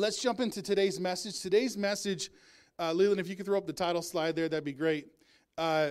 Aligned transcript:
let's 0.00 0.18
jump 0.18 0.40
into 0.40 0.62
today's 0.62 0.98
message. 0.98 1.40
Today's 1.40 1.76
message, 1.76 2.30
uh, 2.78 2.90
Leland, 2.90 3.20
if 3.20 3.28
you 3.28 3.36
could 3.36 3.44
throw 3.44 3.58
up 3.58 3.66
the 3.66 3.72
title 3.72 4.00
slide 4.00 4.34
there, 4.34 4.48
that'd 4.48 4.64
be 4.64 4.72
great. 4.72 5.08
Uh, 5.58 5.90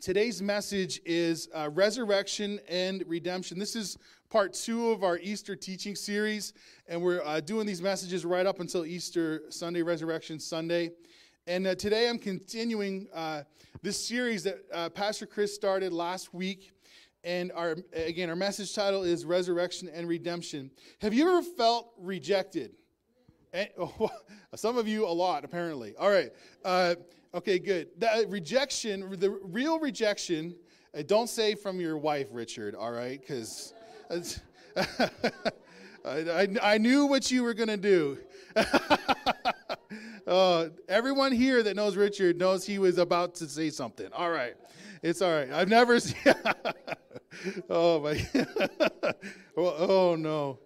today's 0.00 0.40
message 0.40 0.98
is 1.04 1.50
uh, 1.54 1.68
resurrection 1.74 2.58
and 2.70 3.04
redemption. 3.06 3.58
This 3.58 3.76
is 3.76 3.98
part 4.30 4.54
two 4.54 4.88
of 4.88 5.04
our 5.04 5.18
Easter 5.18 5.54
teaching 5.54 5.94
series, 5.94 6.54
and 6.88 7.02
we're 7.02 7.22
uh, 7.22 7.40
doing 7.40 7.66
these 7.66 7.82
messages 7.82 8.24
right 8.24 8.46
up 8.46 8.60
until 8.60 8.86
Easter 8.86 9.42
Sunday, 9.50 9.82
Resurrection 9.82 10.40
Sunday. 10.40 10.92
And 11.46 11.66
uh, 11.66 11.74
today 11.74 12.08
I'm 12.08 12.18
continuing 12.18 13.08
uh, 13.12 13.42
this 13.82 14.02
series 14.02 14.42
that 14.44 14.60
uh, 14.72 14.88
Pastor 14.88 15.26
Chris 15.26 15.54
started 15.54 15.92
last 15.92 16.32
week. 16.32 16.72
And 17.24 17.52
our 17.52 17.76
again, 17.92 18.30
our 18.30 18.36
message 18.36 18.74
title 18.74 19.02
is 19.02 19.26
Resurrection 19.26 19.90
and 19.92 20.08
Redemption. 20.08 20.70
Have 21.02 21.12
you 21.12 21.28
ever 21.28 21.42
felt 21.42 21.92
rejected? 21.98 22.72
Oh, 23.78 24.10
some 24.54 24.78
of 24.78 24.88
you 24.88 25.06
a 25.06 25.10
lot, 25.10 25.44
apparently. 25.44 25.94
All 25.98 26.10
right. 26.10 26.30
Uh, 26.64 26.94
okay, 27.34 27.58
good. 27.58 27.88
That 27.98 28.28
rejection, 28.30 29.18
the 29.18 29.30
real 29.30 29.78
rejection, 29.78 30.54
uh, 30.96 31.02
don't 31.06 31.28
say 31.28 31.54
from 31.54 31.80
your 31.80 31.98
wife, 31.98 32.28
Richard, 32.30 32.74
all 32.74 32.92
right? 32.92 33.20
Because 33.20 33.74
I, 34.76 35.10
I, 36.04 36.48
I, 36.62 36.78
knew 36.78 37.06
what 37.06 37.30
you 37.30 37.42
were 37.42 37.54
going 37.54 37.68
to 37.68 37.76
do. 37.76 38.18
uh, 40.26 40.68
everyone 40.88 41.32
here 41.32 41.62
that 41.62 41.76
knows 41.76 41.96
Richard 41.96 42.38
knows 42.38 42.64
he 42.64 42.78
was 42.78 42.98
about 42.98 43.34
to 43.36 43.48
say 43.48 43.70
something. 43.70 44.08
All 44.12 44.30
right. 44.30 44.54
It's 45.02 45.20
all 45.20 45.32
right. 45.32 45.50
I've 45.50 45.68
never 45.68 46.00
seen. 46.00 46.34
oh, 47.68 48.00
my. 48.00 48.26
oh, 49.56 49.76
oh, 49.78 50.16
no. 50.16 50.58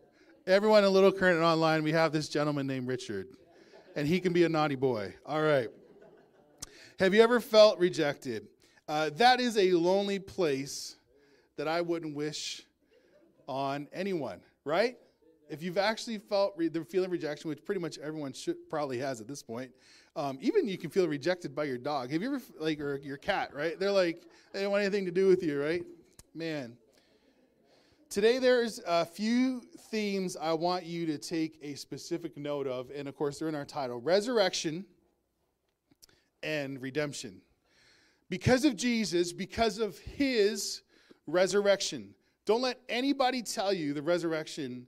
Everyone 0.48 0.84
in 0.84 0.92
Little 0.92 1.10
Current 1.10 1.38
and 1.38 1.44
online, 1.44 1.82
we 1.82 1.90
have 1.90 2.12
this 2.12 2.28
gentleman 2.28 2.68
named 2.68 2.86
Richard, 2.86 3.26
and 3.96 4.06
he 4.06 4.20
can 4.20 4.32
be 4.32 4.44
a 4.44 4.48
naughty 4.48 4.76
boy. 4.76 5.12
All 5.26 5.42
right. 5.42 5.68
Have 7.00 7.12
you 7.12 7.20
ever 7.20 7.40
felt 7.40 7.80
rejected? 7.80 8.46
Uh, 8.86 9.10
that 9.16 9.40
is 9.40 9.58
a 9.58 9.72
lonely 9.72 10.20
place 10.20 10.98
that 11.56 11.66
I 11.66 11.80
wouldn't 11.80 12.14
wish 12.14 12.62
on 13.48 13.88
anyone, 13.92 14.38
right? 14.64 14.96
If 15.50 15.64
you've 15.64 15.78
actually 15.78 16.18
felt 16.18 16.54
re- 16.56 16.68
the 16.68 16.84
feeling 16.84 17.06
of 17.06 17.12
rejection, 17.12 17.48
which 17.48 17.64
pretty 17.64 17.80
much 17.80 17.98
everyone 17.98 18.32
should 18.32 18.70
probably 18.70 18.98
has 18.98 19.20
at 19.20 19.26
this 19.26 19.42
point, 19.42 19.72
um, 20.14 20.38
even 20.40 20.68
you 20.68 20.78
can 20.78 20.90
feel 20.90 21.08
rejected 21.08 21.56
by 21.56 21.64
your 21.64 21.78
dog. 21.78 22.12
Have 22.12 22.22
you 22.22 22.28
ever 22.28 22.40
like 22.60 22.80
or 22.80 22.98
your 22.98 23.16
cat, 23.16 23.52
right? 23.52 23.80
They're 23.80 23.90
like 23.90 24.22
they 24.52 24.62
don't 24.62 24.70
want 24.70 24.84
anything 24.84 25.06
to 25.06 25.10
do 25.10 25.26
with 25.26 25.42
you, 25.42 25.60
right? 25.60 25.82
Man, 26.36 26.76
Today, 28.16 28.38
there's 28.38 28.80
a 28.86 29.04
few 29.04 29.60
themes 29.90 30.38
I 30.40 30.54
want 30.54 30.86
you 30.86 31.04
to 31.04 31.18
take 31.18 31.58
a 31.60 31.74
specific 31.74 32.34
note 32.38 32.66
of, 32.66 32.90
and 32.90 33.08
of 33.08 33.14
course, 33.14 33.38
they're 33.38 33.48
in 33.50 33.54
our 33.54 33.66
title 33.66 34.00
resurrection 34.00 34.86
and 36.42 36.80
redemption. 36.80 37.42
Because 38.30 38.64
of 38.64 38.74
Jesus, 38.74 39.34
because 39.34 39.78
of 39.78 39.98
his 39.98 40.80
resurrection, 41.26 42.14
don't 42.46 42.62
let 42.62 42.80
anybody 42.88 43.42
tell 43.42 43.70
you 43.70 43.92
the 43.92 44.00
resurrection 44.00 44.86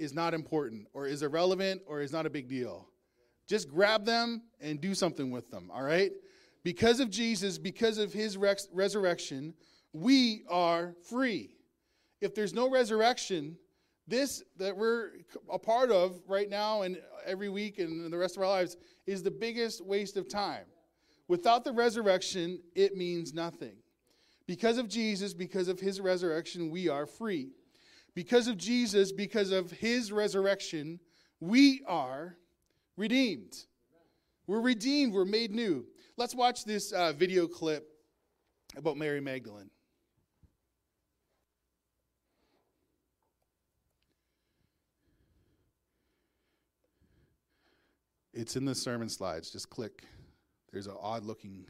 is 0.00 0.12
not 0.12 0.34
important 0.34 0.88
or 0.94 1.06
is 1.06 1.22
irrelevant 1.22 1.80
or 1.86 2.00
is 2.00 2.10
not 2.10 2.26
a 2.26 2.30
big 2.30 2.48
deal. 2.48 2.88
Just 3.46 3.68
grab 3.68 4.04
them 4.04 4.42
and 4.60 4.80
do 4.80 4.96
something 4.96 5.30
with 5.30 5.48
them, 5.48 5.70
all 5.72 5.84
right? 5.84 6.10
Because 6.64 6.98
of 6.98 7.08
Jesus, 7.08 7.56
because 7.56 7.98
of 7.98 8.12
his 8.12 8.36
res- 8.36 8.68
resurrection, 8.72 9.54
we 9.92 10.42
are 10.50 10.96
free 11.08 11.53
if 12.24 12.34
there's 12.34 12.54
no 12.54 12.70
resurrection, 12.70 13.56
this 14.08 14.42
that 14.56 14.74
we're 14.74 15.10
a 15.52 15.58
part 15.58 15.90
of 15.90 16.20
right 16.26 16.48
now 16.48 16.82
and 16.82 16.98
every 17.26 17.50
week 17.50 17.78
and 17.78 18.10
the 18.10 18.16
rest 18.16 18.36
of 18.36 18.42
our 18.42 18.48
lives 18.48 18.76
is 19.06 19.22
the 19.22 19.30
biggest 19.30 19.84
waste 19.84 20.16
of 20.16 20.28
time. 20.28 20.64
Without 21.28 21.64
the 21.64 21.72
resurrection, 21.72 22.60
it 22.74 22.96
means 22.96 23.34
nothing. 23.34 23.76
Because 24.46 24.78
of 24.78 24.88
Jesus, 24.88 25.34
because 25.34 25.68
of 25.68 25.80
his 25.80 26.00
resurrection, 26.00 26.70
we 26.70 26.88
are 26.88 27.06
free. 27.06 27.52
Because 28.14 28.48
of 28.48 28.56
Jesus, 28.56 29.12
because 29.12 29.50
of 29.50 29.70
his 29.70 30.10
resurrection, 30.10 31.00
we 31.40 31.82
are 31.86 32.36
redeemed. 32.96 33.54
We're 34.46 34.60
redeemed, 34.60 35.12
we're 35.12 35.24
made 35.24 35.50
new. 35.50 35.86
Let's 36.16 36.34
watch 36.34 36.64
this 36.64 36.92
uh, 36.92 37.12
video 37.12 37.46
clip 37.46 37.86
about 38.76 38.96
Mary 38.96 39.20
Magdalene. 39.20 39.70
It's 48.36 48.56
in 48.56 48.64
the 48.64 48.74
sermon 48.74 49.08
slides. 49.08 49.50
Just 49.50 49.70
click. 49.70 50.02
There's 50.72 50.88
an 50.88 50.96
odd 51.00 51.24
looking. 51.24 51.66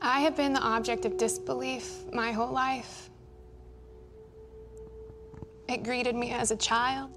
I 0.00 0.20
have 0.20 0.36
been 0.36 0.52
the 0.52 0.60
object 0.60 1.04
of 1.04 1.16
disbelief 1.16 1.90
my 2.12 2.30
whole 2.30 2.52
life. 2.52 3.10
It 5.68 5.82
greeted 5.82 6.14
me 6.14 6.30
as 6.30 6.52
a 6.52 6.56
child, 6.56 7.10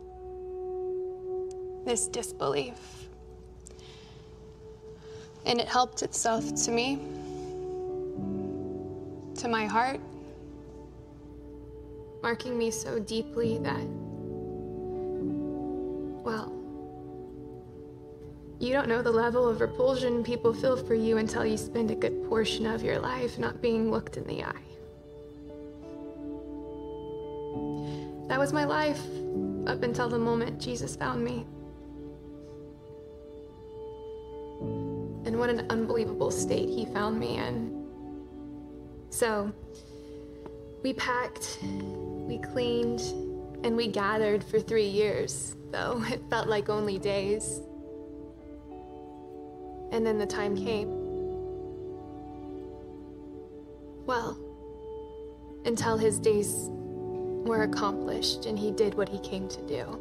this 1.85 2.07
disbelief. 2.07 2.79
And 5.45 5.59
it 5.59 5.68
helped 5.68 6.01
itself 6.01 6.56
to 6.63 6.72
me, 6.72 6.95
to 9.35 9.47
my 9.47 9.68
heart, 9.68 10.00
marking 12.23 12.57
me 12.57 12.72
so 12.72 12.97
deeply 12.97 13.59
that 13.59 14.09
well, 16.29 16.53
you 18.59 18.72
don't 18.72 18.88
know 18.88 19.01
the 19.01 19.12
level 19.12 19.50
of 19.50 19.62
repulsion 19.62 20.23
people 20.23 20.53
feel 20.53 20.78
for 20.78 20.94
you 20.94 21.17
until 21.17 21.44
you 21.44 21.57
spend 21.57 21.90
a 21.90 21.95
good 21.95 22.23
portion 22.29 22.67
of 22.67 22.84
your 22.84 23.00
life 23.00 23.40
not 23.40 23.63
being 23.63 23.90
looked 23.90 24.16
in 24.16 24.28
the 24.28 24.44
eye. 24.44 24.68
That 28.28 28.38
was 28.38 28.53
my 28.53 28.63
life 28.63 29.01
up 29.66 29.81
until 29.81 30.07
the 30.07 30.19
moment 30.19 30.62
Jesus 30.62 30.95
found 30.95 31.23
me. 31.23 31.47
And 35.25 35.39
what 35.39 35.50
an 35.50 35.66
unbelievable 35.72 36.29
state 36.29 36.69
he 36.69 36.85
found 36.85 37.19
me 37.19 37.38
in. 37.38 37.88
So, 39.09 39.51
we 40.84 40.94
packed, 40.94 41.57
we 41.63 42.38
cleaned, 42.38 43.01
and 43.64 43.75
we 43.75 43.88
gathered 43.88 44.44
for 44.44 44.59
three 44.59 44.88
years 44.88 45.56
though. 45.72 46.03
It 46.12 46.22
felt 46.30 46.47
like 46.47 46.70
only 46.70 46.97
days. 46.97 47.62
And 49.92 50.06
then 50.06 50.18
the 50.18 50.25
time 50.25 50.56
came. 50.56 50.90
Well, 54.06 54.38
until 55.66 55.98
his 55.98 56.19
days 56.19 56.69
were 56.69 57.64
accomplished 57.64 58.46
and 58.46 58.58
he 58.58 58.72
did 58.72 58.96
what 58.96 59.09
he 59.09 59.19
came 59.19 59.48
to 59.50 59.62
do. 59.68 60.00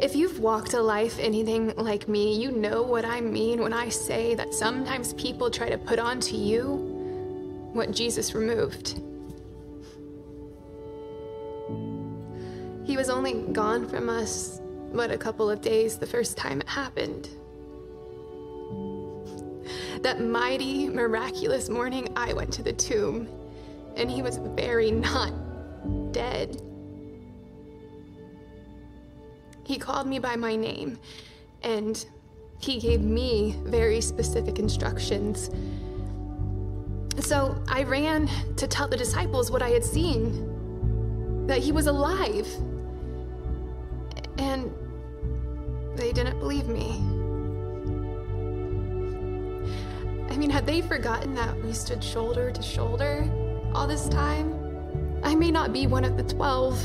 If 0.00 0.16
you've 0.16 0.40
walked 0.40 0.74
a 0.74 0.82
life 0.82 1.18
anything 1.20 1.74
like 1.76 2.08
me, 2.08 2.36
you 2.36 2.50
know 2.50 2.82
what 2.82 3.04
I 3.04 3.20
mean 3.20 3.60
when 3.62 3.72
I 3.72 3.88
say 3.88 4.34
that 4.34 4.52
sometimes 4.52 5.12
people 5.14 5.48
try 5.48 5.68
to 5.68 5.78
put 5.78 6.00
onto 6.00 6.36
you 6.36 6.91
what 7.72 7.90
Jesus 7.92 8.34
removed. 8.34 9.00
He 12.84 12.96
was 12.96 13.08
only 13.08 13.34
gone 13.52 13.88
from 13.88 14.08
us, 14.08 14.60
but 14.92 15.10
a 15.10 15.18
couple 15.18 15.48
of 15.50 15.60
days 15.60 15.98
the 15.98 16.06
first 16.06 16.36
time 16.36 16.60
it 16.60 16.68
happened. 16.68 17.28
That 20.02 20.20
mighty, 20.20 20.88
miraculous 20.88 21.68
morning, 21.68 22.08
I 22.16 22.32
went 22.32 22.52
to 22.54 22.62
the 22.62 22.72
tomb, 22.72 23.28
and 23.96 24.10
he 24.10 24.20
was 24.20 24.38
very 24.38 24.90
not 24.90 25.32
dead. 26.12 26.60
He 29.64 29.78
called 29.78 30.06
me 30.06 30.18
by 30.18 30.36
my 30.36 30.56
name, 30.56 30.98
and 31.62 32.04
he 32.58 32.80
gave 32.80 33.00
me 33.00 33.56
very 33.64 34.00
specific 34.00 34.58
instructions. 34.58 35.50
So 37.32 37.56
I 37.66 37.84
ran 37.84 38.28
to 38.56 38.66
tell 38.66 38.86
the 38.86 38.96
disciples 38.98 39.50
what 39.50 39.62
I 39.62 39.70
had 39.70 39.82
seen 39.82 41.46
that 41.46 41.60
he 41.60 41.72
was 41.72 41.86
alive. 41.86 42.46
And 44.36 44.70
they 45.96 46.12
didn't 46.12 46.38
believe 46.40 46.68
me. 46.68 46.90
I 50.30 50.36
mean, 50.36 50.50
had 50.50 50.66
they 50.66 50.82
forgotten 50.82 51.34
that 51.36 51.56
we 51.64 51.72
stood 51.72 52.04
shoulder 52.04 52.50
to 52.50 52.60
shoulder 52.60 53.26
all 53.74 53.86
this 53.86 54.10
time? 54.10 54.52
I 55.24 55.34
may 55.34 55.50
not 55.50 55.72
be 55.72 55.86
one 55.86 56.04
of 56.04 56.18
the 56.18 56.24
12 56.24 56.78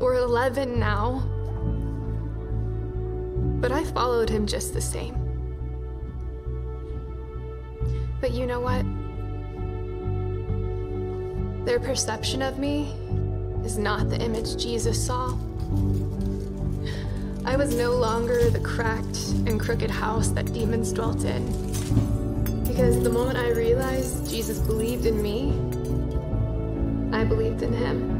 or 0.00 0.16
11 0.16 0.76
now, 0.76 1.20
but 3.60 3.70
I 3.70 3.84
followed 3.84 4.28
him 4.28 4.44
just 4.44 4.74
the 4.74 4.80
same. 4.80 5.25
But 8.20 8.32
you 8.32 8.46
know 8.46 8.60
what? 8.60 8.84
Their 11.66 11.80
perception 11.80 12.42
of 12.42 12.58
me 12.58 12.92
is 13.64 13.76
not 13.76 14.08
the 14.08 14.20
image 14.20 14.56
Jesus 14.56 15.04
saw. 15.04 15.36
I 17.44 17.56
was 17.56 17.74
no 17.74 17.96
longer 17.96 18.50
the 18.50 18.60
cracked 18.60 19.28
and 19.46 19.60
crooked 19.60 19.90
house 19.90 20.28
that 20.28 20.52
demons 20.52 20.92
dwelt 20.92 21.24
in. 21.24 21.44
Because 22.64 23.02
the 23.02 23.10
moment 23.10 23.38
I 23.38 23.50
realized 23.50 24.30
Jesus 24.30 24.58
believed 24.58 25.06
in 25.06 25.20
me, 25.20 25.50
I 27.16 27.24
believed 27.24 27.62
in 27.62 27.72
him. 27.72 28.12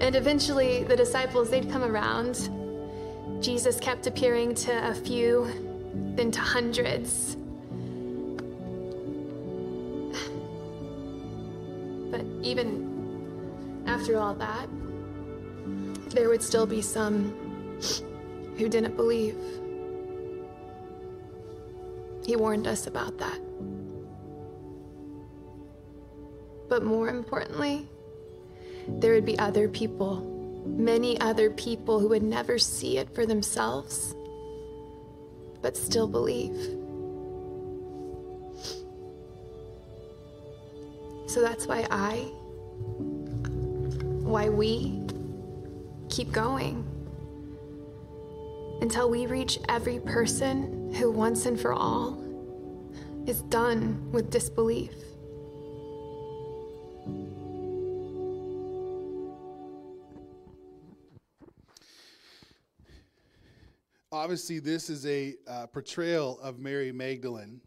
And 0.00 0.16
eventually, 0.16 0.84
the 0.84 0.96
disciples, 0.96 1.50
they'd 1.50 1.70
come 1.70 1.84
around. 1.84 2.50
Jesus 3.42 3.78
kept 3.78 4.06
appearing 4.06 4.54
to 4.56 4.90
a 4.90 4.94
few, 4.94 5.46
then 6.16 6.30
to 6.30 6.40
hundreds. 6.40 7.36
But 12.14 12.24
even 12.42 13.82
after 13.88 14.16
all 14.20 14.34
that, 14.36 14.68
there 16.10 16.28
would 16.28 16.44
still 16.44 16.64
be 16.64 16.80
some 16.80 17.34
who 18.56 18.68
didn't 18.68 18.94
believe. 18.94 19.36
He 22.24 22.36
warned 22.36 22.68
us 22.68 22.86
about 22.86 23.18
that. 23.18 23.40
But 26.68 26.84
more 26.84 27.08
importantly, 27.08 27.88
there 28.86 29.14
would 29.14 29.26
be 29.26 29.36
other 29.40 29.68
people, 29.68 30.20
many 30.66 31.20
other 31.20 31.50
people 31.50 31.98
who 31.98 32.06
would 32.10 32.22
never 32.22 32.60
see 32.60 32.98
it 32.98 33.12
for 33.12 33.26
themselves, 33.26 34.14
but 35.62 35.76
still 35.76 36.06
believe. 36.06 36.83
So 41.34 41.40
that's 41.40 41.66
why 41.66 41.84
I, 41.90 42.30
why 44.22 44.48
we 44.50 45.02
keep 46.08 46.30
going 46.30 46.86
until 48.80 49.10
we 49.10 49.26
reach 49.26 49.58
every 49.68 49.98
person 49.98 50.94
who 50.94 51.10
once 51.10 51.46
and 51.46 51.58
for 51.58 51.72
all 51.72 52.22
is 53.26 53.42
done 53.42 54.12
with 54.12 54.30
disbelief. 54.30 54.92
Obviously, 64.12 64.60
this 64.60 64.88
is 64.88 65.04
a 65.04 65.34
uh, 65.48 65.66
portrayal 65.66 66.38
of 66.38 66.60
Mary 66.60 66.92
Magdalene. 66.92 67.60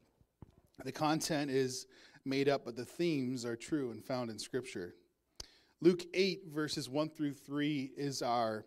The 0.85 0.93
content 0.93 1.51
is 1.51 1.85
made 2.27 2.49
up, 2.49 2.65
but 2.65 2.75
the 2.75 2.85
themes 2.85 3.45
are 3.45 3.55
true 3.55 3.91
and 3.91 4.03
found 4.03 4.29
in 4.29 4.37
Scripture. 4.37 4.95
Luke 5.81 6.03
8, 6.13 6.47
verses 6.47 6.89
1 6.89 7.09
through 7.09 7.33
3 7.33 7.91
is 7.95 8.21
our 8.21 8.65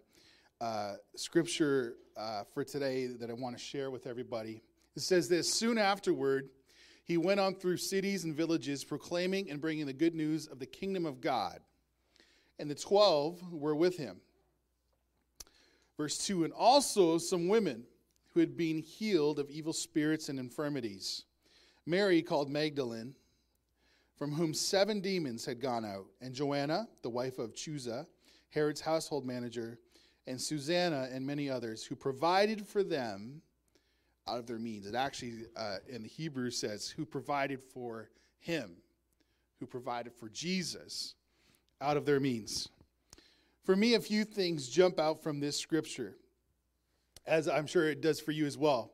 uh, 0.61 0.95
scripture 1.17 1.97
uh, 2.17 2.45
for 2.53 2.65
today 2.65 3.07
that 3.07 3.31
I 3.31 3.33
want 3.33 3.57
to 3.57 3.63
share 3.63 3.91
with 3.91 4.07
everybody. 4.07 4.63
It 4.95 5.03
says 5.03 5.29
this 5.29 5.53
Soon 5.53 5.79
afterward, 5.79 6.51
he 7.05 7.17
went 7.17 7.41
on 7.41 7.55
through 7.55 7.79
cities 7.79 8.25
and 8.25 8.35
villages, 8.35 8.85
proclaiming 8.85 9.51
and 9.51 9.61
bringing 9.61 9.87
the 9.87 9.93
good 9.93 10.15
news 10.15 10.47
of 10.47 10.59
the 10.59 10.67
kingdom 10.67 11.07
of 11.07 11.21
God. 11.21 11.61
And 12.59 12.71
the 12.71 12.75
twelve 12.75 13.41
were 13.53 13.75
with 13.75 13.97
him. 13.97 14.21
Verse 15.97 16.19
2 16.19 16.45
And 16.45 16.53
also 16.53 17.19
some 17.19 17.49
women 17.49 17.85
who 18.29 18.41
had 18.41 18.57
been 18.57 18.83
healed 18.83 19.39
of 19.39 19.51
evil 19.51 19.73
spirits 19.73 20.29
and 20.29 20.39
infirmities. 20.39 21.25
Mary, 21.87 22.23
called 22.23 22.49
Magdalene, 22.49 23.15
from 24.21 24.33
whom 24.33 24.53
seven 24.53 25.01
demons 25.01 25.47
had 25.47 25.63
gone 25.63 25.83
out, 25.83 26.05
and 26.21 26.35
Joanna, 26.35 26.87
the 27.01 27.09
wife 27.09 27.39
of 27.39 27.55
Chuza, 27.55 28.07
Herod's 28.51 28.83
household 28.83 29.25
manager, 29.25 29.79
and 30.27 30.39
Susanna, 30.39 31.09
and 31.11 31.27
many 31.27 31.49
others, 31.49 31.87
who 31.87 31.97
provided 31.97 32.67
for 32.67 32.85
them 32.85 33.41
out 34.29 34.39
of 34.39 34.47
their 34.47 34.59
means. 34.59 34.87
It 34.87 34.95
actually, 34.95 35.47
uh, 35.57 35.77
in 35.89 36.03
the 36.03 36.09
Hebrew, 36.11 36.51
says, 36.51 36.87
who 36.87 37.07
provided 37.07 37.63
for 37.63 38.11
him, 38.39 38.77
who 39.59 39.65
provided 39.65 40.13
for 40.13 40.29
Jesus 40.29 41.15
out 41.81 41.97
of 41.97 42.05
their 42.05 42.21
means. 42.21 42.69
For 43.65 43.75
me, 43.75 43.95
a 43.95 44.01
few 44.01 44.27
things 44.27 44.69
jump 44.69 45.01
out 45.01 45.23
from 45.23 45.41
this 45.41 45.59
scripture, 45.59 46.19
as 47.27 47.49
I'm 47.49 47.67
sure 47.67 47.89
it 47.89 48.03
does 48.03 48.21
for 48.21 48.33
you 48.33 48.45
as 48.45 48.59
well. 48.59 48.93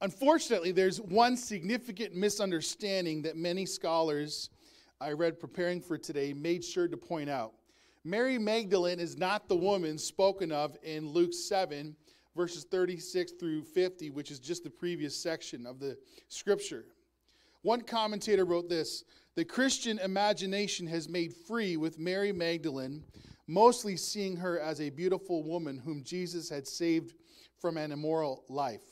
Unfortunately, 0.00 0.70
there's 0.70 1.00
one 1.00 1.36
significant 1.36 2.14
misunderstanding 2.14 3.22
that 3.22 3.36
many 3.36 3.66
scholars 3.66 4.50
I 5.00 5.12
read 5.12 5.38
preparing 5.38 5.80
for 5.80 5.96
today 5.96 6.32
made 6.32 6.64
sure 6.64 6.88
to 6.88 6.96
point 6.96 7.30
out. 7.30 7.52
Mary 8.02 8.36
Magdalene 8.36 8.98
is 8.98 9.16
not 9.16 9.48
the 9.48 9.54
woman 9.54 9.96
spoken 9.96 10.50
of 10.50 10.76
in 10.82 11.08
Luke 11.08 11.32
7, 11.32 11.94
verses 12.34 12.64
36 12.64 13.32
through 13.38 13.62
50, 13.62 14.10
which 14.10 14.32
is 14.32 14.40
just 14.40 14.64
the 14.64 14.70
previous 14.70 15.16
section 15.16 15.66
of 15.66 15.78
the 15.78 15.96
scripture. 16.26 16.84
One 17.62 17.82
commentator 17.82 18.44
wrote 18.44 18.68
this 18.68 19.04
The 19.36 19.44
Christian 19.44 20.00
imagination 20.00 20.88
has 20.88 21.08
made 21.08 21.32
free 21.32 21.76
with 21.76 22.00
Mary 22.00 22.32
Magdalene, 22.32 23.04
mostly 23.46 23.96
seeing 23.96 24.36
her 24.36 24.58
as 24.58 24.80
a 24.80 24.90
beautiful 24.90 25.44
woman 25.44 25.78
whom 25.78 26.02
Jesus 26.02 26.48
had 26.48 26.66
saved 26.66 27.14
from 27.60 27.76
an 27.76 27.92
immoral 27.92 28.44
life. 28.48 28.82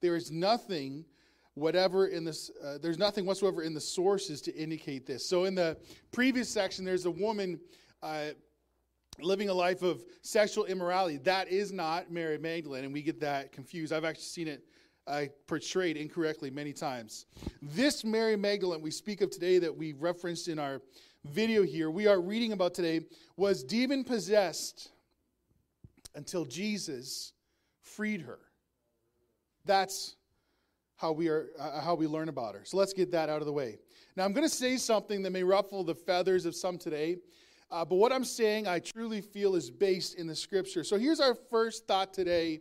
There 0.00 0.14
is 0.14 0.30
nothing 0.30 1.06
whatever 1.60 2.06
in 2.06 2.24
this 2.24 2.50
uh, 2.64 2.78
there's 2.80 2.98
nothing 2.98 3.26
whatsoever 3.26 3.62
in 3.62 3.74
the 3.74 3.80
sources 3.80 4.40
to 4.42 4.56
indicate 4.56 5.06
this. 5.06 5.28
So 5.28 5.44
in 5.44 5.54
the 5.54 5.76
previous 6.10 6.48
section 6.48 6.84
there's 6.84 7.04
a 7.04 7.10
woman 7.10 7.60
uh, 8.02 8.30
living 9.20 9.50
a 9.50 9.54
life 9.54 9.82
of 9.82 10.02
sexual 10.22 10.64
immorality. 10.64 11.18
That 11.18 11.48
is 11.48 11.72
not 11.72 12.10
mary 12.10 12.38
magdalene 12.38 12.84
and 12.84 12.92
we 12.92 13.02
get 13.02 13.20
that 13.20 13.52
confused. 13.52 13.92
I've 13.92 14.04
actually 14.04 14.22
seen 14.24 14.48
it 14.48 14.64
uh, 15.06 15.24
portrayed 15.46 15.96
incorrectly 15.96 16.50
many 16.50 16.72
times. 16.72 17.26
This 17.60 18.04
mary 18.04 18.36
magdalene 18.36 18.80
we 18.80 18.90
speak 18.90 19.20
of 19.20 19.30
today 19.30 19.58
that 19.58 19.76
we 19.76 19.92
referenced 19.92 20.48
in 20.48 20.58
our 20.58 20.80
video 21.26 21.62
here 21.62 21.90
we 21.90 22.06
are 22.06 22.18
reading 22.18 22.52
about 22.52 22.72
today 22.72 23.02
was 23.36 23.62
demon 23.62 24.02
possessed 24.04 24.90
until 26.14 26.46
jesus 26.46 27.34
freed 27.82 28.22
her. 28.22 28.38
That's 29.66 30.16
how 31.00 31.12
we 31.12 31.28
are 31.28 31.48
uh, 31.58 31.80
how 31.80 31.94
we 31.94 32.06
learn 32.06 32.28
about 32.28 32.54
her. 32.54 32.60
So 32.64 32.76
let's 32.76 32.92
get 32.92 33.10
that 33.12 33.30
out 33.30 33.40
of 33.40 33.46
the 33.46 33.52
way. 33.52 33.78
Now 34.16 34.24
I'm 34.24 34.32
going 34.32 34.46
to 34.46 34.54
say 34.54 34.76
something 34.76 35.22
that 35.22 35.30
may 35.30 35.42
ruffle 35.42 35.82
the 35.82 35.94
feathers 35.94 36.44
of 36.44 36.54
some 36.54 36.76
today, 36.76 37.16
uh, 37.70 37.84
but 37.84 37.96
what 37.96 38.12
I'm 38.12 38.24
saying 38.24 38.68
I 38.68 38.80
truly 38.80 39.22
feel 39.22 39.54
is 39.54 39.70
based 39.70 40.16
in 40.16 40.26
the 40.26 40.36
scripture. 40.36 40.84
So 40.84 40.98
here's 40.98 41.20
our 41.20 41.34
first 41.34 41.86
thought 41.86 42.12
today, 42.12 42.60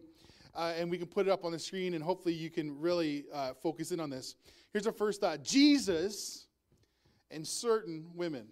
uh, 0.55 0.73
and 0.77 0.89
we 0.89 0.97
can 0.97 1.07
put 1.07 1.27
it 1.27 1.31
up 1.31 1.43
on 1.43 1.51
the 1.51 1.59
screen, 1.59 1.95
and 1.95 2.03
hopefully 2.03 2.33
you 2.33 2.49
can 2.49 2.79
really 2.79 3.25
uh, 3.33 3.53
focus 3.61 3.91
in 3.91 3.99
on 3.99 4.09
this. 4.09 4.35
Here's 4.71 4.87
our 4.87 4.93
first 4.93 5.19
thought: 5.19 5.43
Jesus 5.43 6.47
and 7.31 7.45
certain 7.45 8.05
women. 8.15 8.47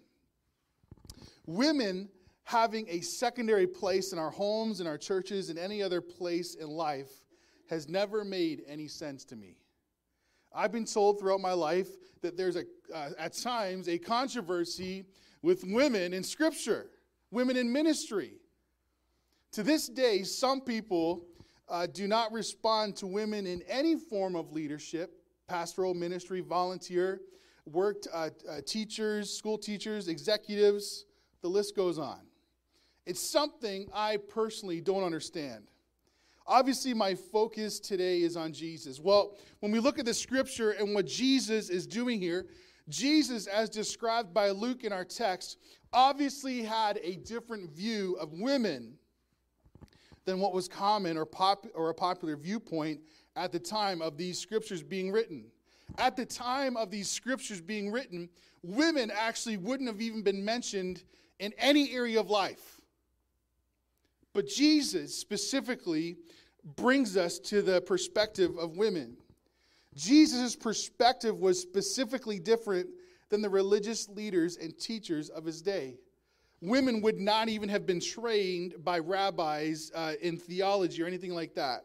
Women 1.46 2.10
having 2.44 2.86
a 2.90 3.00
secondary 3.00 3.66
place 3.66 4.12
in 4.12 4.18
our 4.18 4.30
homes, 4.30 4.80
in 4.80 4.86
our 4.86 4.98
churches, 4.98 5.48
in 5.48 5.56
any 5.56 5.82
other 5.82 6.02
place 6.02 6.56
in 6.56 6.68
life 6.68 7.10
has 7.70 7.88
never 7.88 8.24
made 8.24 8.62
any 8.66 8.88
sense 8.88 9.24
to 9.26 9.36
me. 9.36 9.56
I've 10.54 10.72
been 10.72 10.84
told 10.84 11.18
throughout 11.18 11.40
my 11.40 11.52
life 11.52 11.88
that 12.22 12.36
there's 12.36 12.56
a, 12.56 12.64
uh, 12.94 13.10
at 13.18 13.34
times 13.34 13.88
a 13.88 13.98
controversy 13.98 15.04
with 15.42 15.64
women 15.64 16.12
in 16.12 16.22
Scripture, 16.22 16.90
women 17.30 17.56
in 17.56 17.72
ministry. 17.72 18.32
To 19.52 19.62
this 19.62 19.88
day, 19.88 20.22
some 20.22 20.60
people 20.60 21.26
uh, 21.68 21.86
do 21.86 22.08
not 22.08 22.32
respond 22.32 22.96
to 22.96 23.06
women 23.06 23.46
in 23.46 23.62
any 23.68 23.96
form 23.96 24.36
of 24.36 24.52
leadership, 24.52 25.22
pastoral 25.46 25.94
ministry, 25.94 26.40
volunteer, 26.40 27.20
worked 27.66 28.08
uh, 28.12 28.30
uh 28.48 28.60
teachers, 28.66 29.30
school 29.30 29.58
teachers, 29.58 30.08
executives, 30.08 31.04
the 31.42 31.48
list 31.48 31.76
goes 31.76 31.98
on. 31.98 32.20
It's 33.06 33.20
something 33.20 33.88
I 33.94 34.16
personally 34.16 34.80
don't 34.80 35.04
understand. 35.04 35.64
Obviously, 36.48 36.94
my 36.94 37.14
focus 37.14 37.78
today 37.78 38.22
is 38.22 38.34
on 38.34 38.54
Jesus. 38.54 38.98
Well, 38.98 39.36
when 39.60 39.70
we 39.70 39.80
look 39.80 39.98
at 39.98 40.06
the 40.06 40.14
scripture 40.14 40.70
and 40.70 40.94
what 40.94 41.06
Jesus 41.06 41.68
is 41.68 41.86
doing 41.86 42.18
here, 42.18 42.46
Jesus, 42.88 43.46
as 43.46 43.68
described 43.68 44.32
by 44.32 44.48
Luke 44.48 44.82
in 44.82 44.90
our 44.90 45.04
text, 45.04 45.58
obviously 45.92 46.62
had 46.62 46.98
a 47.02 47.16
different 47.16 47.70
view 47.70 48.16
of 48.18 48.32
women 48.32 48.94
than 50.24 50.40
what 50.40 50.54
was 50.54 50.68
common 50.68 51.18
or, 51.18 51.26
pop, 51.26 51.66
or 51.74 51.90
a 51.90 51.94
popular 51.94 52.34
viewpoint 52.34 53.00
at 53.36 53.52
the 53.52 53.58
time 53.58 54.00
of 54.00 54.16
these 54.16 54.38
scriptures 54.38 54.82
being 54.82 55.12
written. 55.12 55.44
At 55.98 56.16
the 56.16 56.24
time 56.24 56.78
of 56.78 56.90
these 56.90 57.10
scriptures 57.10 57.60
being 57.60 57.92
written, 57.92 58.30
women 58.62 59.12
actually 59.14 59.58
wouldn't 59.58 59.88
have 59.88 60.00
even 60.00 60.22
been 60.22 60.42
mentioned 60.42 61.04
in 61.40 61.52
any 61.58 61.92
area 61.92 62.18
of 62.18 62.30
life. 62.30 62.77
But 64.34 64.46
Jesus 64.46 65.14
specifically 65.14 66.16
brings 66.76 67.16
us 67.16 67.38
to 67.38 67.62
the 67.62 67.80
perspective 67.80 68.56
of 68.58 68.76
women. 68.76 69.16
Jesus' 69.94 70.54
perspective 70.54 71.38
was 71.38 71.60
specifically 71.60 72.38
different 72.38 72.88
than 73.30 73.42
the 73.42 73.48
religious 73.48 74.08
leaders 74.08 74.56
and 74.56 74.78
teachers 74.78 75.28
of 75.28 75.44
his 75.44 75.62
day. 75.62 75.96
Women 76.60 77.00
would 77.02 77.18
not 77.18 77.48
even 77.48 77.68
have 77.68 77.86
been 77.86 78.00
trained 78.00 78.74
by 78.84 78.98
rabbis 78.98 79.92
uh, 79.94 80.14
in 80.20 80.36
theology 80.36 81.02
or 81.02 81.06
anything 81.06 81.34
like 81.34 81.54
that. 81.54 81.84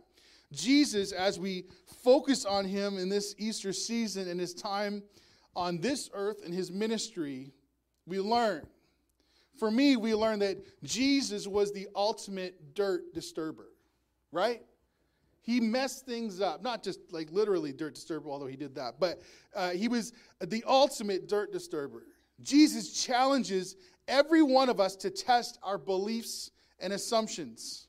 Jesus, 0.51 1.11
as 1.11 1.39
we 1.39 1.65
focus 2.03 2.45
on 2.45 2.65
him 2.65 2.97
in 2.97 3.09
this 3.09 3.35
Easter 3.37 3.73
season 3.73 4.27
and 4.27 4.39
his 4.39 4.53
time 4.53 5.03
on 5.55 5.79
this 5.79 6.09
earth 6.13 6.41
and 6.43 6.53
his 6.53 6.71
ministry, 6.71 7.51
we 8.05 8.19
learn. 8.19 8.65
For 9.57 9.69
me, 9.69 9.95
we 9.97 10.15
learn 10.15 10.39
that 10.39 10.57
Jesus 10.83 11.47
was 11.47 11.71
the 11.71 11.87
ultimate 11.95 12.73
dirt 12.73 13.13
disturber, 13.13 13.69
right? 14.31 14.61
He 15.41 15.59
messed 15.59 16.05
things 16.05 16.41
up. 16.41 16.63
Not 16.63 16.83
just 16.83 16.99
like 17.11 17.31
literally 17.31 17.73
dirt 17.73 17.95
disturber, 17.95 18.29
although 18.29 18.47
he 18.47 18.55
did 18.55 18.75
that, 18.75 18.99
but 18.99 19.21
uh, 19.55 19.71
he 19.71 19.87
was 19.87 20.13
the 20.39 20.63
ultimate 20.65 21.27
dirt 21.27 21.51
disturber. 21.51 22.03
Jesus 22.41 23.03
challenges 23.03 23.75
every 24.07 24.41
one 24.41 24.69
of 24.69 24.79
us 24.79 24.95
to 24.97 25.09
test 25.09 25.59
our 25.61 25.77
beliefs 25.77 26.51
and 26.79 26.93
assumptions. 26.93 27.87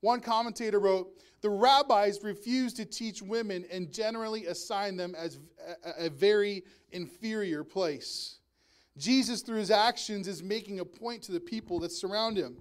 One 0.00 0.20
commentator 0.20 0.78
wrote, 0.80 1.08
the 1.42 1.50
rabbis 1.50 2.22
refused 2.22 2.76
to 2.76 2.84
teach 2.84 3.20
women 3.20 3.64
and 3.70 3.92
generally 3.92 4.46
assigned 4.46 4.98
them 4.98 5.14
as 5.16 5.40
a, 5.84 6.06
a 6.06 6.10
very 6.10 6.62
inferior 6.92 7.64
place. 7.64 8.38
Jesus, 8.96 9.42
through 9.42 9.58
his 9.58 9.70
actions, 9.70 10.28
is 10.28 10.42
making 10.42 10.80
a 10.80 10.84
point 10.84 11.22
to 11.22 11.32
the 11.32 11.40
people 11.40 11.80
that 11.80 11.92
surround 11.92 12.36
him. 12.36 12.56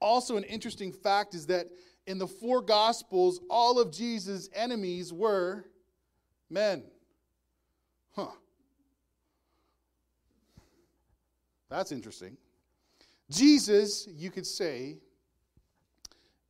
Also, 0.00 0.36
an 0.36 0.44
interesting 0.44 0.92
fact 0.92 1.34
is 1.34 1.46
that 1.46 1.68
in 2.06 2.18
the 2.18 2.26
four 2.26 2.62
Gospels, 2.62 3.40
all 3.50 3.80
of 3.80 3.92
Jesus' 3.92 4.48
enemies 4.54 5.12
were 5.12 5.64
men. 6.48 6.84
Huh. 8.14 8.28
That's 11.68 11.92
interesting. 11.92 12.36
Jesus, 13.30 14.08
you 14.16 14.30
could 14.30 14.46
say, 14.46 14.98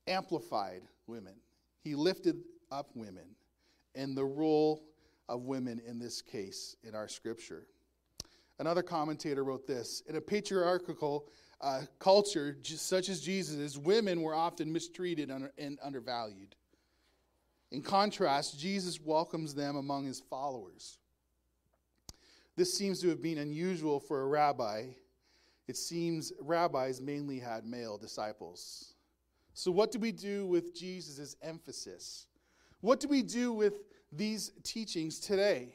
amplified 0.07 0.83
women. 1.07 1.35
He 1.83 1.95
lifted 1.95 2.37
up 2.71 2.91
women 2.95 3.25
and 3.95 4.17
the 4.17 4.25
role 4.25 4.85
of 5.29 5.43
women 5.43 5.81
in 5.87 5.99
this 5.99 6.21
case 6.21 6.77
in 6.85 6.95
our 6.95 7.09
scripture. 7.09 7.67
Another 8.59 8.83
commentator 8.83 9.45
wrote 9.45 9.67
this 9.67 10.03
In 10.09 10.17
a 10.17 10.21
patriarchal 10.21 11.27
uh, 11.61 11.83
culture 11.99 12.57
such 12.63 13.09
as 13.09 13.21
Jesus' 13.21 13.77
women 13.77 14.23
were 14.23 14.35
often 14.35 14.73
mistreated 14.73 15.31
and 15.31 15.79
undervalued. 15.83 16.55
In 17.73 17.83
contrast, 17.83 18.59
Jesus 18.59 19.01
welcomes 19.01 19.55
them 19.55 19.77
among 19.77 20.07
his 20.07 20.21
followers. 20.21 20.99
This 22.57 22.73
seems 22.73 23.01
to 23.01 23.09
have 23.09 23.21
been 23.21 23.39
unusual 23.39 24.01
for 24.01 24.23
a 24.23 24.27
rabbi. 24.27 24.87
It 25.69 25.77
seems 25.77 26.33
rabbis 26.41 27.01
mainly 27.01 27.39
had 27.39 27.67
male 27.67 27.99
disciples. 27.99 28.95
So, 29.53 29.71
what 29.71 29.91
do 29.91 29.99
we 29.99 30.13
do 30.13 30.47
with 30.47 30.75
Jesus' 30.75 31.37
emphasis? 31.43 32.27
What 32.81 33.01
do 33.01 33.09
we 33.09 33.23
do 33.23 33.53
with 33.53 33.75
these 34.13 34.53
teachings 34.63 35.19
today? 35.19 35.75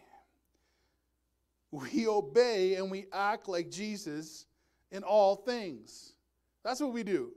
We 1.72 2.08
obey 2.08 2.76
and 2.76 2.92
we 2.92 3.06
act 3.14 3.48
like 3.48 3.72
Jesus 3.72 4.46
in 4.92 5.04
all 5.04 5.38
things. 5.38 6.14
That's 6.64 6.82
what 6.82 6.94
we 6.94 7.04
do. 7.04 7.32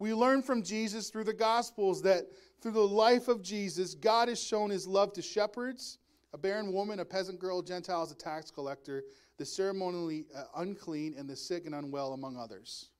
We 0.00 0.12
learn 0.12 0.42
from 0.42 0.62
Jesus 0.62 1.10
through 1.10 1.24
the 1.24 1.32
Gospels 1.32 2.02
that 2.02 2.26
through 2.60 2.72
the 2.72 2.80
life 2.80 3.28
of 3.28 3.42
Jesus, 3.42 3.94
God 3.94 4.28
has 4.28 4.42
shown 4.42 4.70
his 4.70 4.86
love 4.86 5.12
to 5.14 5.22
shepherds, 5.22 5.98
a 6.32 6.38
barren 6.38 6.72
woman, 6.72 7.00
a 7.00 7.04
peasant 7.04 7.38
girl, 7.38 7.62
Gentiles, 7.62 8.10
a 8.10 8.14
tax 8.14 8.50
collector, 8.50 9.04
the 9.38 9.44
ceremonially 9.44 10.26
uh, 10.36 10.44
unclean, 10.56 11.14
and 11.16 11.28
the 11.28 11.36
sick 11.36 11.66
and 11.66 11.74
unwell, 11.74 12.12
among 12.12 12.36
others. 12.36 12.90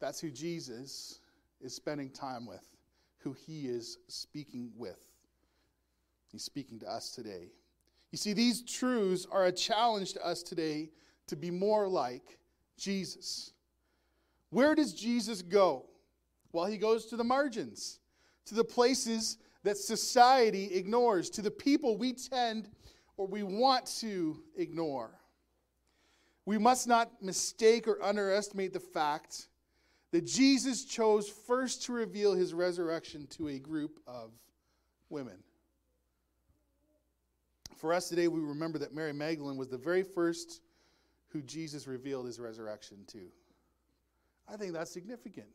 That's 0.00 0.20
who 0.20 0.30
Jesus 0.30 1.20
is 1.60 1.74
spending 1.74 2.10
time 2.10 2.46
with, 2.46 2.64
who 3.18 3.32
he 3.32 3.66
is 3.66 3.98
speaking 4.06 4.70
with. 4.76 5.00
He's 6.30 6.44
speaking 6.44 6.78
to 6.80 6.86
us 6.86 7.10
today. 7.14 7.48
You 8.10 8.18
see, 8.18 8.32
these 8.32 8.62
truths 8.62 9.26
are 9.30 9.46
a 9.46 9.52
challenge 9.52 10.14
to 10.14 10.26
us 10.26 10.42
today 10.42 10.90
to 11.26 11.36
be 11.36 11.50
more 11.50 11.86
like 11.86 12.38
Jesus. 12.78 13.52
Where 14.50 14.74
does 14.74 14.94
Jesus 14.94 15.42
go? 15.42 15.86
Well, 16.52 16.66
he 16.66 16.78
goes 16.78 17.06
to 17.06 17.16
the 17.16 17.24
margins, 17.24 18.00
to 18.46 18.54
the 18.54 18.64
places 18.64 19.38
that 19.62 19.76
society 19.76 20.72
ignores, 20.72 21.28
to 21.30 21.42
the 21.42 21.50
people 21.50 21.98
we 21.98 22.14
tend 22.14 22.70
or 23.18 23.26
we 23.26 23.42
want 23.42 23.84
to 24.00 24.42
ignore. 24.56 25.10
We 26.46 26.56
must 26.56 26.86
not 26.86 27.22
mistake 27.22 27.86
or 27.86 28.02
underestimate 28.02 28.72
the 28.72 28.80
fact 28.80 29.48
that 30.12 30.24
Jesus 30.24 30.86
chose 30.86 31.28
first 31.28 31.82
to 31.84 31.92
reveal 31.92 32.32
his 32.32 32.54
resurrection 32.54 33.26
to 33.32 33.48
a 33.48 33.58
group 33.58 34.00
of 34.06 34.30
women. 35.10 35.36
For 37.78 37.94
us 37.94 38.08
today, 38.08 38.26
we 38.26 38.40
remember 38.40 38.76
that 38.80 38.92
Mary 38.92 39.12
Magdalene 39.12 39.56
was 39.56 39.68
the 39.68 39.78
very 39.78 40.02
first 40.02 40.62
who 41.28 41.40
Jesus 41.42 41.86
revealed 41.86 42.26
his 42.26 42.40
resurrection 42.40 42.98
to. 43.06 43.20
I 44.52 44.56
think 44.56 44.72
that's 44.72 44.90
significant. 44.90 45.46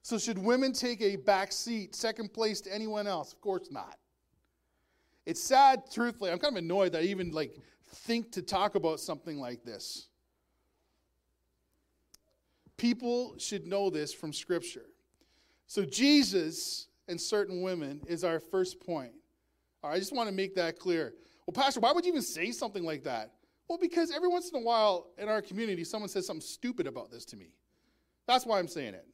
So, 0.00 0.16
should 0.16 0.38
women 0.38 0.72
take 0.72 1.02
a 1.02 1.16
back 1.16 1.52
seat, 1.52 1.94
second 1.94 2.32
place 2.32 2.62
to 2.62 2.74
anyone 2.74 3.06
else? 3.06 3.32
Of 3.34 3.42
course 3.42 3.70
not. 3.70 3.98
It's 5.26 5.42
sad, 5.42 5.82
truthfully. 5.92 6.30
I'm 6.30 6.38
kind 6.38 6.56
of 6.56 6.64
annoyed 6.64 6.92
that 6.92 7.02
I 7.02 7.06
even 7.06 7.30
like 7.30 7.56
think 7.86 8.32
to 8.32 8.42
talk 8.42 8.74
about 8.74 8.98
something 8.98 9.38
like 9.38 9.64
this. 9.64 10.08
People 12.78 13.34
should 13.38 13.66
know 13.66 13.90
this 13.90 14.14
from 14.14 14.32
Scripture. 14.32 14.86
So, 15.66 15.84
Jesus 15.84 16.88
and 17.06 17.20
certain 17.20 17.60
women 17.60 18.00
is 18.06 18.24
our 18.24 18.40
first 18.40 18.80
point. 18.80 19.12
All 19.82 19.90
right, 19.90 19.96
I 19.96 19.98
just 19.98 20.14
want 20.14 20.28
to 20.28 20.34
make 20.34 20.54
that 20.54 20.78
clear. 20.78 21.14
Well, 21.46 21.54
Pastor, 21.54 21.80
why 21.80 21.92
would 21.92 22.04
you 22.04 22.12
even 22.12 22.22
say 22.22 22.52
something 22.52 22.84
like 22.84 23.04
that? 23.04 23.32
Well, 23.68 23.78
because 23.78 24.10
every 24.10 24.28
once 24.28 24.50
in 24.50 24.56
a 24.56 24.62
while 24.62 25.08
in 25.18 25.28
our 25.28 25.42
community, 25.42 25.84
someone 25.84 26.08
says 26.08 26.26
something 26.26 26.40
stupid 26.40 26.86
about 26.86 27.10
this 27.10 27.24
to 27.26 27.36
me. 27.36 27.54
That's 28.26 28.46
why 28.46 28.58
I'm 28.58 28.68
saying 28.68 28.94
it. 28.94 29.06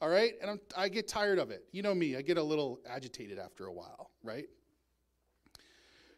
All 0.00 0.08
right? 0.08 0.32
And 0.40 0.50
I'm, 0.50 0.60
I 0.76 0.88
get 0.88 1.06
tired 1.06 1.38
of 1.38 1.50
it. 1.50 1.64
You 1.72 1.82
know 1.82 1.94
me, 1.94 2.16
I 2.16 2.22
get 2.22 2.38
a 2.38 2.42
little 2.42 2.80
agitated 2.88 3.38
after 3.38 3.66
a 3.66 3.72
while, 3.72 4.10
right? 4.24 4.46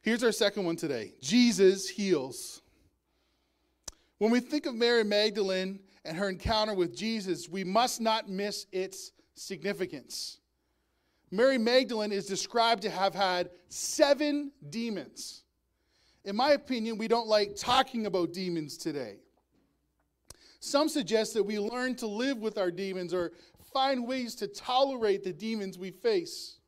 Here's 0.02 0.25
our 0.25 0.32
second 0.32 0.64
one 0.64 0.76
today 0.76 1.14
Jesus 1.20 1.88
heals. 1.88 2.62
When 4.18 4.30
we 4.30 4.40
think 4.40 4.66
of 4.66 4.75
Mary 4.75 5.02
Magdalene 5.02 5.80
and 6.04 6.16
her 6.16 6.28
encounter 6.28 6.75
with 6.75 6.96
Jesus, 6.96 7.49
we 7.49 7.64
must 7.64 8.00
not 8.00 8.28
miss 8.28 8.66
its 8.70 9.12
significance. 9.34 10.38
Mary 11.32 11.56
Magdalene 11.56 12.12
is 12.12 12.26
described 12.26 12.82
to 12.82 12.90
have 12.90 13.14
had 13.14 13.48
seven 13.70 14.52
demons. 14.68 15.44
In 16.26 16.36
my 16.36 16.52
opinion, 16.52 16.98
we 16.98 17.08
don't 17.08 17.26
like 17.26 17.56
talking 17.56 18.04
about 18.04 18.34
demons 18.34 18.76
today. 18.76 19.16
Some 20.60 20.90
suggest 20.90 21.32
that 21.34 21.42
we 21.42 21.58
learn 21.58 21.96
to 21.96 22.06
live 22.06 22.36
with 22.36 22.58
our 22.58 22.70
demons 22.70 23.14
or 23.14 23.32
find 23.72 24.06
ways 24.06 24.34
to 24.36 24.46
tolerate 24.46 25.24
the 25.24 25.32
demons 25.32 25.78
we 25.78 25.90
face. 25.90 26.58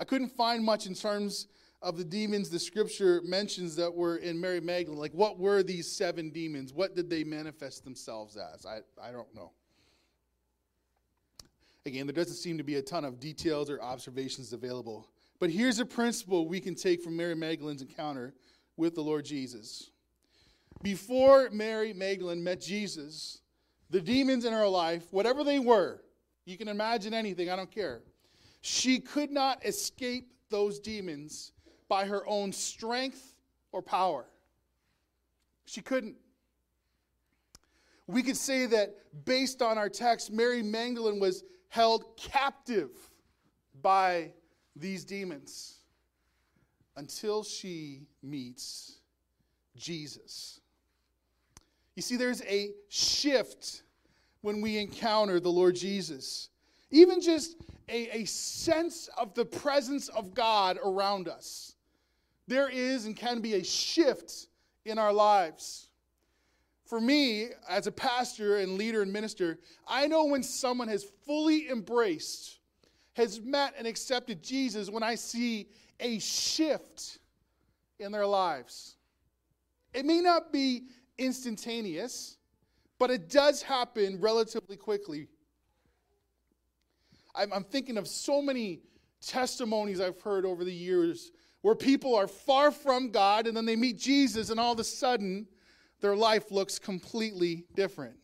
I 0.00 0.04
couldn't 0.04 0.30
find 0.30 0.64
much 0.64 0.86
in 0.86 0.94
terms 0.94 1.48
of 1.82 1.98
the 1.98 2.04
demons 2.04 2.48
the 2.48 2.58
scripture 2.58 3.20
mentions 3.22 3.76
that 3.76 3.94
were 3.94 4.16
in 4.16 4.40
Mary 4.40 4.60
Magdalene. 4.60 4.98
Like, 4.98 5.12
what 5.12 5.38
were 5.38 5.62
these 5.62 5.92
seven 5.92 6.30
demons? 6.30 6.72
What 6.72 6.96
did 6.96 7.10
they 7.10 7.22
manifest 7.22 7.84
themselves 7.84 8.38
as? 8.38 8.64
I, 8.64 8.78
I 9.00 9.12
don't 9.12 9.32
know. 9.34 9.52
Again, 11.86 12.06
there 12.06 12.14
doesn't 12.14 12.36
seem 12.36 12.56
to 12.58 12.64
be 12.64 12.76
a 12.76 12.82
ton 12.82 13.04
of 13.04 13.20
details 13.20 13.68
or 13.68 13.82
observations 13.82 14.52
available. 14.52 15.08
But 15.38 15.50
here's 15.50 15.80
a 15.80 15.84
principle 15.84 16.48
we 16.48 16.60
can 16.60 16.74
take 16.74 17.02
from 17.02 17.16
Mary 17.16 17.34
Magdalene's 17.34 17.82
encounter 17.82 18.32
with 18.76 18.94
the 18.94 19.02
Lord 19.02 19.24
Jesus. 19.24 19.90
Before 20.82 21.50
Mary 21.50 21.92
Magdalene 21.92 22.42
met 22.42 22.60
Jesus, 22.60 23.40
the 23.90 24.00
demons 24.00 24.44
in 24.44 24.52
her 24.52 24.66
life, 24.66 25.06
whatever 25.10 25.44
they 25.44 25.58
were, 25.58 26.02
you 26.46 26.56
can 26.56 26.68
imagine 26.68 27.12
anything, 27.14 27.50
I 27.50 27.56
don't 27.56 27.70
care. 27.70 28.00
She 28.62 28.98
could 28.98 29.30
not 29.30 29.64
escape 29.64 30.32
those 30.50 30.78
demons 30.78 31.52
by 31.88 32.06
her 32.06 32.26
own 32.26 32.52
strength 32.52 33.34
or 33.72 33.82
power. 33.82 34.24
She 35.66 35.82
couldn't. 35.82 36.16
We 38.06 38.22
could 38.22 38.36
say 38.36 38.66
that 38.66 38.94
based 39.24 39.62
on 39.62 39.78
our 39.78 39.88
text, 39.88 40.30
Mary 40.32 40.62
Magdalene 40.62 41.20
was 41.20 41.44
held 41.74 42.16
captive 42.16 42.92
by 43.82 44.30
these 44.76 45.04
demons 45.04 45.78
until 46.94 47.42
she 47.42 48.06
meets 48.22 49.00
Jesus. 49.76 50.60
You 51.96 52.02
see, 52.02 52.16
there's 52.16 52.42
a 52.42 52.70
shift 52.88 53.82
when 54.42 54.60
we 54.60 54.78
encounter 54.78 55.40
the 55.40 55.50
Lord 55.50 55.74
Jesus. 55.74 56.48
Even 56.92 57.20
just 57.20 57.56
a, 57.88 58.20
a 58.20 58.24
sense 58.24 59.08
of 59.18 59.34
the 59.34 59.44
presence 59.44 60.06
of 60.06 60.32
God 60.32 60.78
around 60.84 61.26
us. 61.26 61.74
there 62.46 62.68
is 62.68 63.06
and 63.06 63.16
can 63.16 63.40
be 63.40 63.54
a 63.54 63.64
shift 63.64 64.46
in 64.84 64.96
our 64.96 65.12
lives. 65.12 65.88
For 66.84 67.00
me, 67.00 67.48
as 67.68 67.86
a 67.86 67.92
pastor 67.92 68.58
and 68.58 68.76
leader 68.76 69.02
and 69.02 69.12
minister, 69.12 69.58
I 69.88 70.06
know 70.06 70.26
when 70.26 70.42
someone 70.42 70.88
has 70.88 71.04
fully 71.26 71.70
embraced, 71.70 72.58
has 73.14 73.40
met 73.40 73.74
and 73.78 73.86
accepted 73.86 74.42
Jesus, 74.42 74.90
when 74.90 75.02
I 75.02 75.14
see 75.14 75.68
a 75.98 76.18
shift 76.18 77.18
in 77.98 78.12
their 78.12 78.26
lives. 78.26 78.96
It 79.94 80.04
may 80.04 80.20
not 80.20 80.52
be 80.52 80.88
instantaneous, 81.16 82.36
but 82.98 83.10
it 83.10 83.30
does 83.30 83.62
happen 83.62 84.20
relatively 84.20 84.76
quickly. 84.76 85.28
I'm, 87.34 87.52
I'm, 87.52 87.64
thinking 87.64 87.96
of 87.96 88.06
so 88.06 88.42
many 88.42 88.80
testimonies 89.20 90.00
I've 90.00 90.20
heard 90.20 90.44
over 90.44 90.64
the 90.64 90.72
years 90.72 91.32
where 91.62 91.74
people 91.74 92.14
are 92.14 92.28
far 92.28 92.70
from 92.70 93.10
God 93.10 93.46
and 93.46 93.56
then 93.56 93.64
they 93.64 93.76
meet 93.76 93.98
Jesus, 93.98 94.50
and 94.50 94.60
all 94.60 94.72
of 94.72 94.80
a 94.80 94.84
sudden, 94.84 95.46
their 96.04 96.14
life 96.14 96.50
looks 96.50 96.78
completely 96.78 97.64
different. 97.74 98.14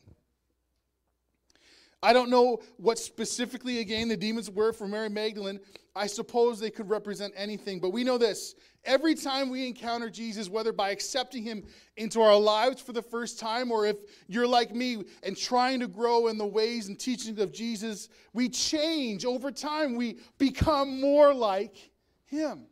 I 2.02 2.12
don't 2.12 2.28
know 2.28 2.60
what 2.76 2.98
specifically, 2.98 3.78
again, 3.78 4.08
the 4.08 4.18
demons 4.18 4.50
were 4.50 4.74
for 4.74 4.86
Mary 4.86 5.08
Magdalene. 5.08 5.60
I 5.96 6.06
suppose 6.06 6.60
they 6.60 6.70
could 6.70 6.90
represent 6.90 7.32
anything, 7.34 7.80
but 7.80 7.88
we 7.88 8.04
know 8.04 8.18
this. 8.18 8.54
Every 8.84 9.14
time 9.14 9.48
we 9.48 9.66
encounter 9.66 10.10
Jesus, 10.10 10.50
whether 10.50 10.74
by 10.74 10.90
accepting 10.90 11.42
him 11.42 11.64
into 11.96 12.20
our 12.20 12.38
lives 12.38 12.82
for 12.82 12.92
the 12.92 13.00
first 13.00 13.38
time, 13.38 13.72
or 13.72 13.86
if 13.86 13.96
you're 14.28 14.46
like 14.46 14.74
me 14.74 15.02
and 15.22 15.34
trying 15.34 15.80
to 15.80 15.88
grow 15.88 16.28
in 16.28 16.36
the 16.36 16.46
ways 16.46 16.88
and 16.88 16.98
teachings 16.98 17.40
of 17.40 17.50
Jesus, 17.50 18.10
we 18.34 18.50
change 18.50 19.24
over 19.24 19.50
time. 19.50 19.96
We 19.96 20.18
become 20.36 21.00
more 21.00 21.32
like 21.32 21.90
him. 22.26 22.66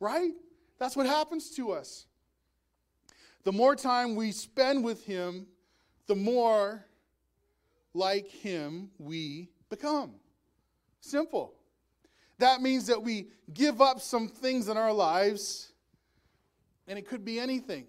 Right? 0.00 0.32
That's 0.80 0.96
what 0.96 1.06
happens 1.06 1.50
to 1.50 1.70
us. 1.70 2.08
The 3.48 3.52
more 3.52 3.74
time 3.74 4.14
we 4.14 4.30
spend 4.32 4.84
with 4.84 5.06
him, 5.06 5.46
the 6.06 6.14
more 6.14 6.84
like 7.94 8.28
him 8.28 8.90
we 8.98 9.48
become. 9.70 10.10
Simple. 11.00 11.54
That 12.36 12.60
means 12.60 12.88
that 12.88 13.02
we 13.02 13.28
give 13.54 13.80
up 13.80 14.02
some 14.02 14.28
things 14.28 14.68
in 14.68 14.76
our 14.76 14.92
lives, 14.92 15.72
and 16.88 16.98
it 16.98 17.08
could 17.08 17.24
be 17.24 17.40
anything. 17.40 17.86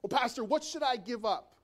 Well, 0.00 0.18
Pastor, 0.18 0.42
what 0.42 0.64
should 0.64 0.82
I 0.82 0.96
give 0.96 1.26
up? 1.26 1.56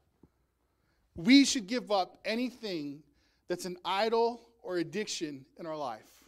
We 1.17 1.47
should 1.47 1.67
give 1.67 1.91
up 1.91 2.19
anything 2.27 3.03
that's 3.49 3.65
an 3.65 3.79
idol 3.83 4.43
or 4.63 4.77
addiction 4.77 5.47
in 5.59 5.65
our 5.65 5.79
life. 5.79 6.23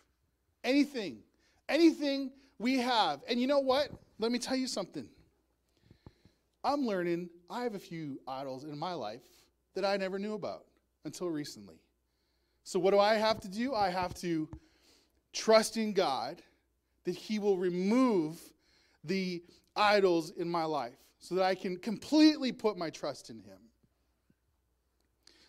Anything. 0.64 1.18
Anything 1.68 2.30
we 2.58 2.78
have. 2.78 3.20
And 3.28 3.38
you 3.38 3.46
know 3.46 3.60
what? 3.60 3.90
Let 4.18 4.32
me 4.32 4.38
tell 4.38 4.56
you 4.56 4.66
something. 4.66 5.06
I'm 6.64 6.86
learning 6.86 7.28
I 7.50 7.62
have 7.62 7.74
a 7.74 7.78
few 7.78 8.18
idols 8.26 8.64
in 8.64 8.78
my 8.78 8.94
life 8.94 9.22
that 9.74 9.84
I 9.84 9.96
never 9.98 10.18
knew 10.18 10.34
about 10.34 10.64
until 11.04 11.28
recently. 11.28 11.76
So, 12.64 12.78
what 12.78 12.92
do 12.92 12.98
I 12.98 13.14
have 13.14 13.38
to 13.40 13.48
do? 13.48 13.74
I 13.74 13.90
have 13.90 14.14
to 14.14 14.48
trust 15.32 15.76
in 15.76 15.92
God 15.92 16.40
that 17.04 17.14
He 17.14 17.38
will 17.38 17.58
remove 17.58 18.40
the 19.04 19.42
idols 19.76 20.30
in 20.30 20.48
my 20.48 20.64
life 20.64 20.96
so 21.18 21.34
that 21.34 21.44
I 21.44 21.54
can 21.54 21.76
completely 21.76 22.52
put 22.52 22.78
my 22.78 22.88
trust 22.88 23.28
in 23.28 23.36
Him. 23.36 23.58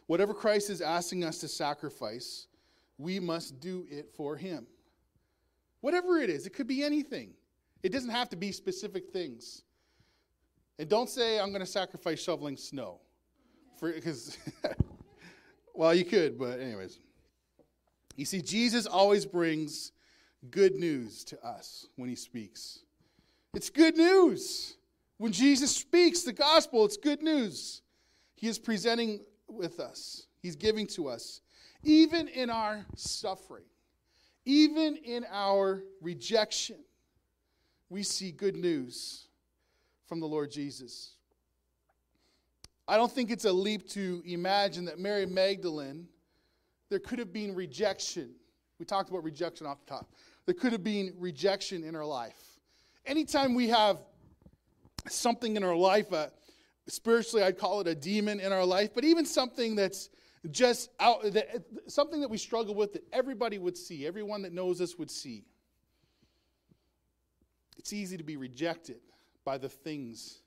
Whatever 0.08 0.34
Christ 0.34 0.70
is 0.70 0.82
asking 0.82 1.24
us 1.24 1.40
to 1.40 1.48
sacrifice, 1.48 2.48
we 2.98 3.20
must 3.20 3.60
do 3.60 3.86
it 3.90 4.10
for 4.16 4.36
Him. 4.36 4.68
Whatever 5.82 6.18
it 6.18 6.30
is, 6.30 6.46
it 6.46 6.52
could 6.52 6.68
be 6.68 6.84
anything. 6.84 7.34
It 7.84 7.92
doesn't 7.92 8.10
have 8.10 8.30
to 8.30 8.36
be 8.36 8.52
specific 8.52 9.12
things. 9.12 9.64
And 10.78 10.90
don't 10.90 11.10
say, 11.10 11.40
I'm 11.40 11.50
going 11.50 11.62
to 11.62 11.66
sacrifice 11.66 12.22
shoveling 12.22 12.58
snow. 12.58 13.00
Because 13.82 14.38
Well, 15.76 15.94
you 15.94 16.06
could, 16.06 16.40
but 16.40 16.62
anyways. 16.62 17.00
You 18.16 18.24
see, 18.24 18.42
Jesus 18.42 18.86
always 18.86 19.26
brings 19.26 19.92
good 20.50 20.76
news 20.76 21.26
to 21.26 21.46
us 21.46 21.86
when 21.98 22.08
he 22.08 22.16
speaks. 22.16 22.80
It's 23.54 23.70
good 23.70 23.98
news. 23.98 24.78
When 25.18 25.34
Jesus 25.34 25.76
speaks 25.76 26.22
the 26.22 26.32
gospel, 26.32 26.86
it's 26.86 26.96
good 26.96 27.22
news. 27.22 27.82
He 28.36 28.48
is 28.48 28.58
presenting 28.58 29.20
with 29.50 29.80
us, 29.80 30.28
he's 30.42 30.56
giving 30.56 30.88
to 30.88 31.08
us, 31.08 31.42
even 31.84 32.28
in 32.30 32.50
our 32.50 32.86
suffering, 32.96 33.66
even 34.46 34.96
in 34.96 35.26
our 35.30 35.84
rejection. 36.02 36.78
We 37.90 38.02
see 38.04 38.32
good 38.32 38.56
news 38.56 39.28
from 40.08 40.20
the 40.20 40.28
Lord 40.28 40.52
Jesus. 40.52 41.16
I 42.88 42.98
don't 42.98 43.12
think 43.12 43.32
it's 43.32 43.46
a 43.46 43.52
leap 43.52 43.90
to 43.90 44.22
imagine 44.26 44.86
that 44.86 45.00
Mary 45.00 45.26
Magdalene, 45.26 46.08
there 46.90 47.00
could 47.00 47.20
have 47.20 47.34
been 47.34 47.56
rejection. 47.56 48.32
We 48.80 48.86
talked 48.86 49.10
about 49.10 49.24
rejection 49.24 49.66
off 49.66 49.80
the 49.80 49.92
top. 49.92 50.12
There 50.46 50.54
could 50.54 50.72
have 50.72 50.84
been 50.84 51.14
rejection 51.18 51.84
in 51.84 51.96
her 51.96 52.06
life. 52.06 52.40
Anytime 53.06 53.56
we 53.56 53.70
have 53.70 53.98
something 55.10 55.56
in 55.56 55.64
our 55.64 55.76
life, 55.76 56.14
uh, 56.14 56.28
spiritually, 56.88 57.44
I'd 57.44 57.58
call 57.58 57.82
it 57.82 57.88
a 57.88 57.96
demon 57.96 58.40
in 58.40 58.52
our 58.52 58.66
life, 58.66 58.92
but 58.94 59.04
even 59.04 59.26
something 59.26 59.76
that's 59.76 60.10
just 60.52 60.92
out, 61.00 61.24
that, 61.34 61.64
something 61.88 62.22
that 62.22 62.30
we 62.30 62.38
struggle 62.38 62.76
with 62.76 62.94
that 62.94 63.04
everybody 63.12 63.58
would 63.58 63.76
see, 63.76 64.06
everyone 64.06 64.44
that 64.44 64.54
knows 64.54 64.80
us 64.80 64.96
would 64.98 65.10
see. 65.10 65.46
It's 67.78 67.94
easy 67.94 68.18
to 68.18 68.24
be 68.24 68.38
rejected 68.38 69.00
by 69.46 69.58
the 69.58 69.70
things 69.70 70.40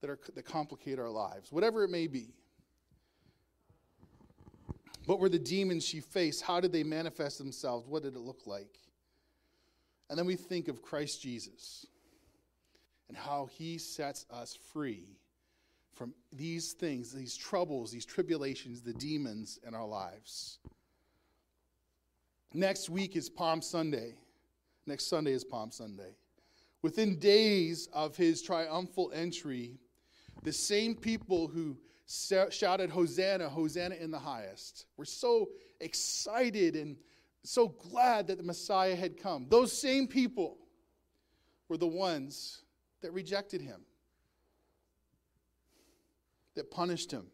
that, 0.00 0.10
are, 0.10 0.18
that 0.34 0.44
complicate 0.44 0.98
our 0.98 1.10
lives, 1.10 1.52
whatever 1.52 1.84
it 1.84 1.90
may 1.90 2.06
be. 2.06 2.34
What 5.06 5.20
were 5.20 5.28
the 5.28 5.38
demons 5.38 5.86
she 5.86 6.00
faced? 6.00 6.42
How 6.42 6.60
did 6.60 6.72
they 6.72 6.82
manifest 6.82 7.38
themselves? 7.38 7.86
What 7.86 8.02
did 8.02 8.14
it 8.14 8.20
look 8.20 8.46
like? 8.46 8.78
And 10.10 10.18
then 10.18 10.26
we 10.26 10.36
think 10.36 10.68
of 10.68 10.82
Christ 10.82 11.22
Jesus 11.22 11.86
and 13.08 13.16
how 13.16 13.48
he 13.52 13.78
sets 13.78 14.26
us 14.30 14.58
free 14.72 15.18
from 15.94 16.14
these 16.32 16.72
things, 16.72 17.12
these 17.12 17.36
troubles, 17.36 17.90
these 17.90 18.06
tribulations, 18.06 18.82
the 18.82 18.92
demons 18.92 19.58
in 19.66 19.74
our 19.74 19.86
lives. 19.86 20.58
Next 22.54 22.88
week 22.88 23.16
is 23.16 23.28
Palm 23.28 23.60
Sunday. 23.60 24.14
Next 24.86 25.08
Sunday 25.08 25.32
is 25.32 25.44
Palm 25.44 25.70
Sunday. 25.70 26.14
Within 26.82 27.18
days 27.18 27.88
of 27.92 28.16
his 28.16 28.40
triumphal 28.42 29.10
entry, 29.14 29.78
the 30.44 30.52
same 30.52 30.94
people 30.94 31.48
who 31.48 31.76
shouted, 32.50 32.90
Hosanna, 32.90 33.48
Hosanna 33.48 33.96
in 33.96 34.10
the 34.10 34.18
highest, 34.18 34.86
were 34.96 35.04
so 35.04 35.48
excited 35.80 36.76
and 36.76 36.96
so 37.42 37.68
glad 37.68 38.28
that 38.28 38.38
the 38.38 38.44
Messiah 38.44 38.94
had 38.94 39.16
come. 39.16 39.46
Those 39.48 39.72
same 39.72 40.06
people 40.06 40.58
were 41.68 41.76
the 41.76 41.86
ones 41.86 42.62
that 43.02 43.12
rejected 43.12 43.60
him, 43.60 43.80
that 46.54 46.70
punished 46.70 47.10
him. 47.10 47.26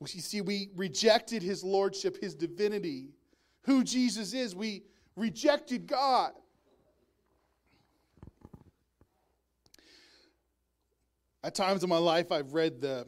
You 0.00 0.20
see, 0.20 0.42
we 0.42 0.70
rejected 0.76 1.42
his 1.42 1.64
lordship, 1.64 2.20
his 2.20 2.34
divinity, 2.34 3.14
who 3.62 3.82
Jesus 3.82 4.34
is. 4.34 4.54
We 4.54 4.84
rejected 5.16 5.86
God. 5.86 6.32
At 11.44 11.54
times 11.54 11.82
in 11.82 11.90
my 11.90 11.98
life, 11.98 12.32
I've 12.32 12.54
read 12.54 12.80
the 12.80 13.04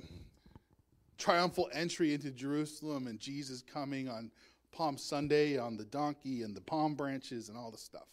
triumphal 1.16 1.70
entry 1.72 2.12
into 2.12 2.30
Jerusalem 2.30 3.06
and 3.06 3.18
Jesus 3.18 3.62
coming 3.62 4.10
on 4.10 4.30
Palm 4.72 4.98
Sunday 4.98 5.56
on 5.56 5.78
the 5.78 5.86
donkey 5.86 6.42
and 6.42 6.54
the 6.54 6.60
palm 6.60 6.96
branches 6.96 7.48
and 7.48 7.56
all 7.56 7.70
the 7.70 7.78
stuff. 7.78 8.06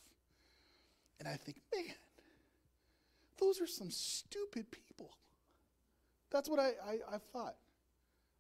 And 1.19 1.27
I 1.27 1.35
think, 1.35 1.57
man, 1.75 1.93
those 3.37 3.59
are 3.59 3.67
some 3.67 3.91
stupid 3.91 4.71
people. 4.71 5.11
That's 6.31 6.49
what 6.49 6.57
I, 6.57 6.69
I, 6.87 7.15
I 7.15 7.17
thought. 7.33 7.57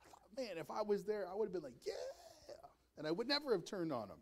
I 0.01 0.07
thought, 0.09 0.37
man, 0.37 0.57
if 0.57 0.71
I 0.71 0.83
was 0.83 1.03
there, 1.03 1.27
I 1.29 1.35
would 1.35 1.47
have 1.47 1.53
been 1.53 1.63
like, 1.63 1.85
yeah. 1.85 1.93
And 2.97 3.05
I 3.05 3.11
would 3.11 3.27
never 3.27 3.51
have 3.51 3.65
turned 3.65 3.91
on 3.91 4.07
them. 4.07 4.19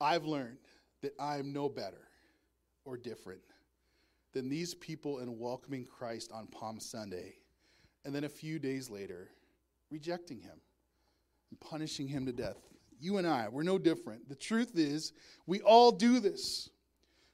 I've 0.00 0.24
learned 0.24 0.58
that 1.02 1.12
I'm 1.20 1.52
no 1.52 1.68
better 1.68 2.08
or 2.84 2.96
different 2.96 3.42
than 4.32 4.48
these 4.48 4.74
people 4.74 5.18
in 5.18 5.38
welcoming 5.38 5.84
Christ 5.84 6.30
on 6.32 6.46
Palm 6.46 6.78
Sunday, 6.78 7.34
and 8.04 8.14
then 8.14 8.24
a 8.24 8.28
few 8.28 8.58
days 8.58 8.88
later, 8.88 9.28
rejecting 9.90 10.40
him 10.40 10.60
and 11.50 11.60
punishing 11.60 12.06
him 12.06 12.26
to 12.26 12.32
death. 12.32 12.58
You 13.00 13.18
and 13.18 13.26
I, 13.26 13.48
we're 13.48 13.62
no 13.62 13.78
different. 13.78 14.28
The 14.28 14.36
truth 14.36 14.72
is, 14.78 15.12
we 15.46 15.60
all 15.62 15.90
do 15.90 16.20
this. 16.20 16.70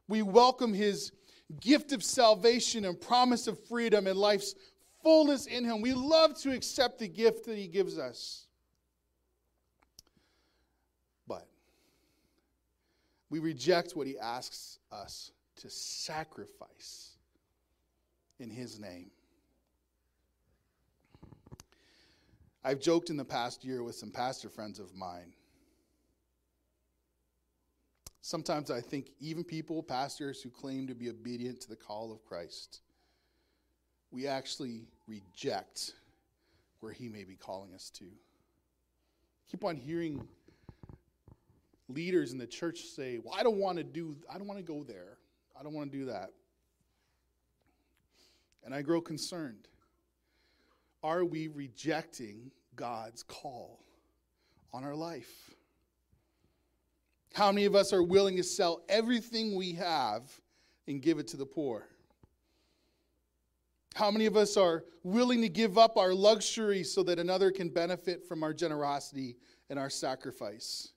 We 0.09 0.23
welcome 0.23 0.73
his 0.73 1.13
gift 1.61 1.93
of 1.93 2.03
salvation 2.03 2.85
and 2.85 3.01
promise 3.01 3.47
of 3.47 3.63
freedom 3.67 4.07
and 4.07 4.19
life's 4.19 4.55
fullness 5.03 5.47
in 5.47 5.65
him. 5.65 5.81
We 5.81 5.93
love 5.93 6.39
to 6.43 6.53
accept 6.53 6.99
the 6.99 7.09
gift 7.09 7.47
that 7.47 7.59
he 7.59 7.67
gives 7.67 7.99
us. 7.99 8.47
But 11.27 11.47
we 13.29 13.39
reject 13.41 13.93
what 13.97 14.07
he 14.07 14.19
asks 14.19 14.79
us 14.91 15.33
to 15.57 15.71
sacrifice 15.71 17.17
in 18.39 18.51
his 18.51 18.79
name. 18.79 19.11
I've 22.63 22.81
joked 22.81 23.11
in 23.11 23.17
the 23.17 23.25
past 23.25 23.65
year 23.65 23.83
with 23.83 23.95
some 23.95 24.11
pastor 24.11 24.49
friends 24.49 24.79
of 24.79 24.95
mine. 24.95 25.33
Sometimes 28.23 28.73
I 28.73 28.81
think 28.81 29.11
even 29.21 29.45
people, 29.45 29.85
pastors 29.85 30.43
who 30.43 30.51
claim 30.51 30.89
to 30.89 30.95
be 30.95 31.09
obedient 31.09 31.61
to 31.61 31.69
the 31.69 31.77
call 31.77 32.11
of 32.11 32.25
Christ, 32.25 32.81
we 34.11 34.27
actually 34.27 34.89
reject 35.07 35.93
where 36.81 36.93
he 36.93 37.09
may 37.09 37.23
be 37.23 37.37
calling 37.37 37.73
us 37.73 37.89
to. 37.91 38.05
Keep 39.49 39.63
on 39.63 39.77
hearing 39.77 40.27
leaders 41.89 42.33
in 42.33 42.39
the 42.39 42.49
church 42.49 42.81
say, 42.81 43.21
Well, 43.23 43.35
I 43.39 43.45
don't 43.45 43.59
want 43.59 43.79
to 43.79 43.85
do, 43.85 44.17
I 44.29 44.39
don't 44.39 44.49
want 44.49 44.59
to 44.59 44.65
go 44.65 44.83
there. 44.83 45.19
I 45.59 45.63
don't 45.63 45.75
want 45.75 45.91
to 45.91 45.99
do 45.99 46.05
that. 46.07 46.31
And 48.65 48.75
I 48.75 48.83
grow 48.83 49.01
concerned. 49.01 49.69
Are 51.03 51.25
we 51.25 51.49
rejecting 51.49 52.51
God's 52.75 53.23
call 53.23 53.81
on 54.73 54.85
our 54.85 54.95
life? 54.95 55.51
How 57.33 57.53
many 57.53 57.67
of 57.67 57.75
us 57.75 57.93
are 57.93 58.03
willing 58.03 58.37
to 58.37 58.43
sell 58.43 58.83
everything 58.89 59.55
we 59.55 59.73
have 59.75 60.23
and 60.89 61.01
give 61.03 61.19
it 61.19 61.29
to 61.29 61.37
the 61.37 61.47
poor? 61.47 61.87
How 63.95 64.11
many 64.11 64.27
of 64.27 64.37
us 64.37 64.57
are 64.57 64.85
willing 65.05 65.41
to 65.43 65.49
give 65.49 65.79
up 65.79 65.97
our 65.97 66.13
luxury 66.13 66.83
so 66.83 67.03
that 67.05 67.19
another 67.19 67.51
can 67.51 67.69
benefit 67.69 68.27
from 68.27 68.43
our 68.43 68.53
generosity 68.53 69.37
and 69.71 69.79
our 69.79 69.89
sacrifice? 69.89 70.93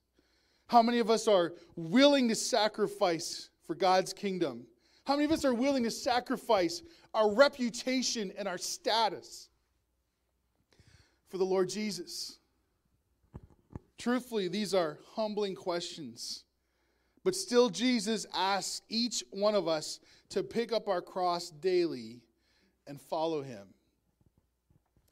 How 0.67 0.81
many 0.81 0.99
of 0.99 1.09
us 1.09 1.27
are 1.27 1.53
willing 1.75 2.27
to 2.29 2.35
sacrifice 2.35 3.48
for 3.69 3.75
God's 3.75 4.13
kingdom? 4.13 4.65
How 5.03 5.13
many 5.13 5.25
of 5.25 5.31
us 5.31 5.45
are 5.45 5.53
willing 5.53 5.83
to 5.83 5.91
sacrifice 5.91 6.81
our 7.13 7.31
reputation 7.31 8.33
and 8.35 8.47
our 8.47 8.57
status 8.57 9.47
for 11.27 11.37
the 11.37 11.45
Lord 11.45 11.69
Jesus? 11.69 12.39
Truthfully, 13.99 14.47
these 14.47 14.73
are 14.73 14.97
humbling 15.13 15.53
questions. 15.53 16.45
But 17.23 17.35
still, 17.35 17.69
Jesus 17.69 18.25
asks 18.33 18.81
each 18.89 19.23
one 19.29 19.53
of 19.53 19.67
us 19.67 19.99
to 20.29 20.41
pick 20.41 20.71
up 20.71 20.87
our 20.87 21.03
cross 21.03 21.51
daily 21.51 22.21
and 22.87 22.99
follow 22.99 23.43
him. 23.43 23.67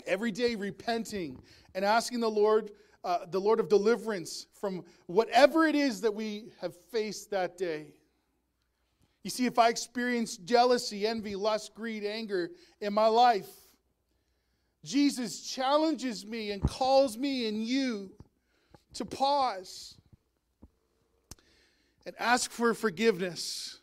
Every 0.08 0.32
day 0.32 0.56
repenting 0.56 1.43
and 1.76 1.86
asking 1.86 2.22
the 2.22 2.32
Lord, 2.32 2.72
uh, 3.04 3.28
the 3.30 3.39
Lord 3.39 3.60
of 3.60 3.70
deliverance 3.70 4.48
from 4.60 4.84
whatever 5.06 5.67
it 5.67 5.76
is 5.76 6.02
that 6.02 6.15
we 6.15 6.52
have 6.60 6.76
faced 6.91 7.30
that 7.30 7.56
day. 7.56 7.93
You 9.27 9.31
see, 9.31 9.45
if 9.45 9.59
I 9.59 9.67
experience 9.67 10.37
jealousy, 10.37 11.05
envy, 11.05 11.35
lust, 11.35 11.75
greed, 11.75 12.05
anger 12.05 12.49
in 12.79 12.93
my 12.93 13.07
life, 13.07 13.49
Jesus 14.85 15.41
challenges 15.41 16.25
me 16.25 16.51
and 16.51 16.61
calls 16.61 17.17
me 17.17 17.49
and 17.49 17.61
you 17.61 18.11
to 18.93 19.03
pause 19.03 19.97
and 22.05 22.15
ask 22.17 22.51
for 22.51 22.73
forgiveness 22.73 23.81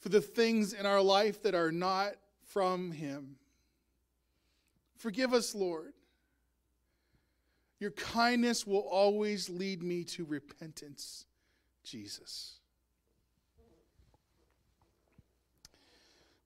for 0.00 0.08
the 0.08 0.22
things 0.22 0.72
in 0.72 0.86
our 0.86 1.02
life 1.02 1.42
that 1.42 1.54
are 1.54 1.70
not 1.70 2.14
from 2.46 2.90
Him. 2.90 3.36
Forgive 4.96 5.34
us, 5.34 5.54
Lord. 5.54 5.92
Your 7.80 7.90
kindness 7.90 8.66
will 8.66 8.88
always 8.90 9.50
lead 9.50 9.82
me 9.82 10.04
to 10.04 10.24
repentance, 10.24 11.26
Jesus. 11.84 12.60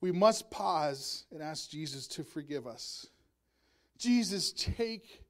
We 0.00 0.12
must 0.12 0.50
pause 0.50 1.24
and 1.32 1.42
ask 1.42 1.70
Jesus 1.70 2.06
to 2.08 2.24
forgive 2.24 2.66
us. 2.66 3.06
Jesus, 3.98 4.52
take 4.52 5.22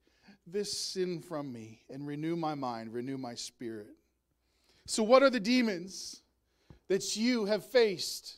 this 0.47 0.77
sin 0.77 1.21
from 1.21 1.53
me 1.53 1.83
and 1.89 2.07
renew 2.07 2.37
my 2.37 2.55
mind, 2.55 2.93
renew 2.93 3.17
my 3.17 3.35
spirit. 3.35 3.89
So, 4.87 5.03
what 5.03 5.23
are 5.23 5.31
the 5.31 5.41
demons 5.41 6.21
that 6.89 7.17
you 7.17 7.45
have 7.47 7.65
faced? 7.65 8.37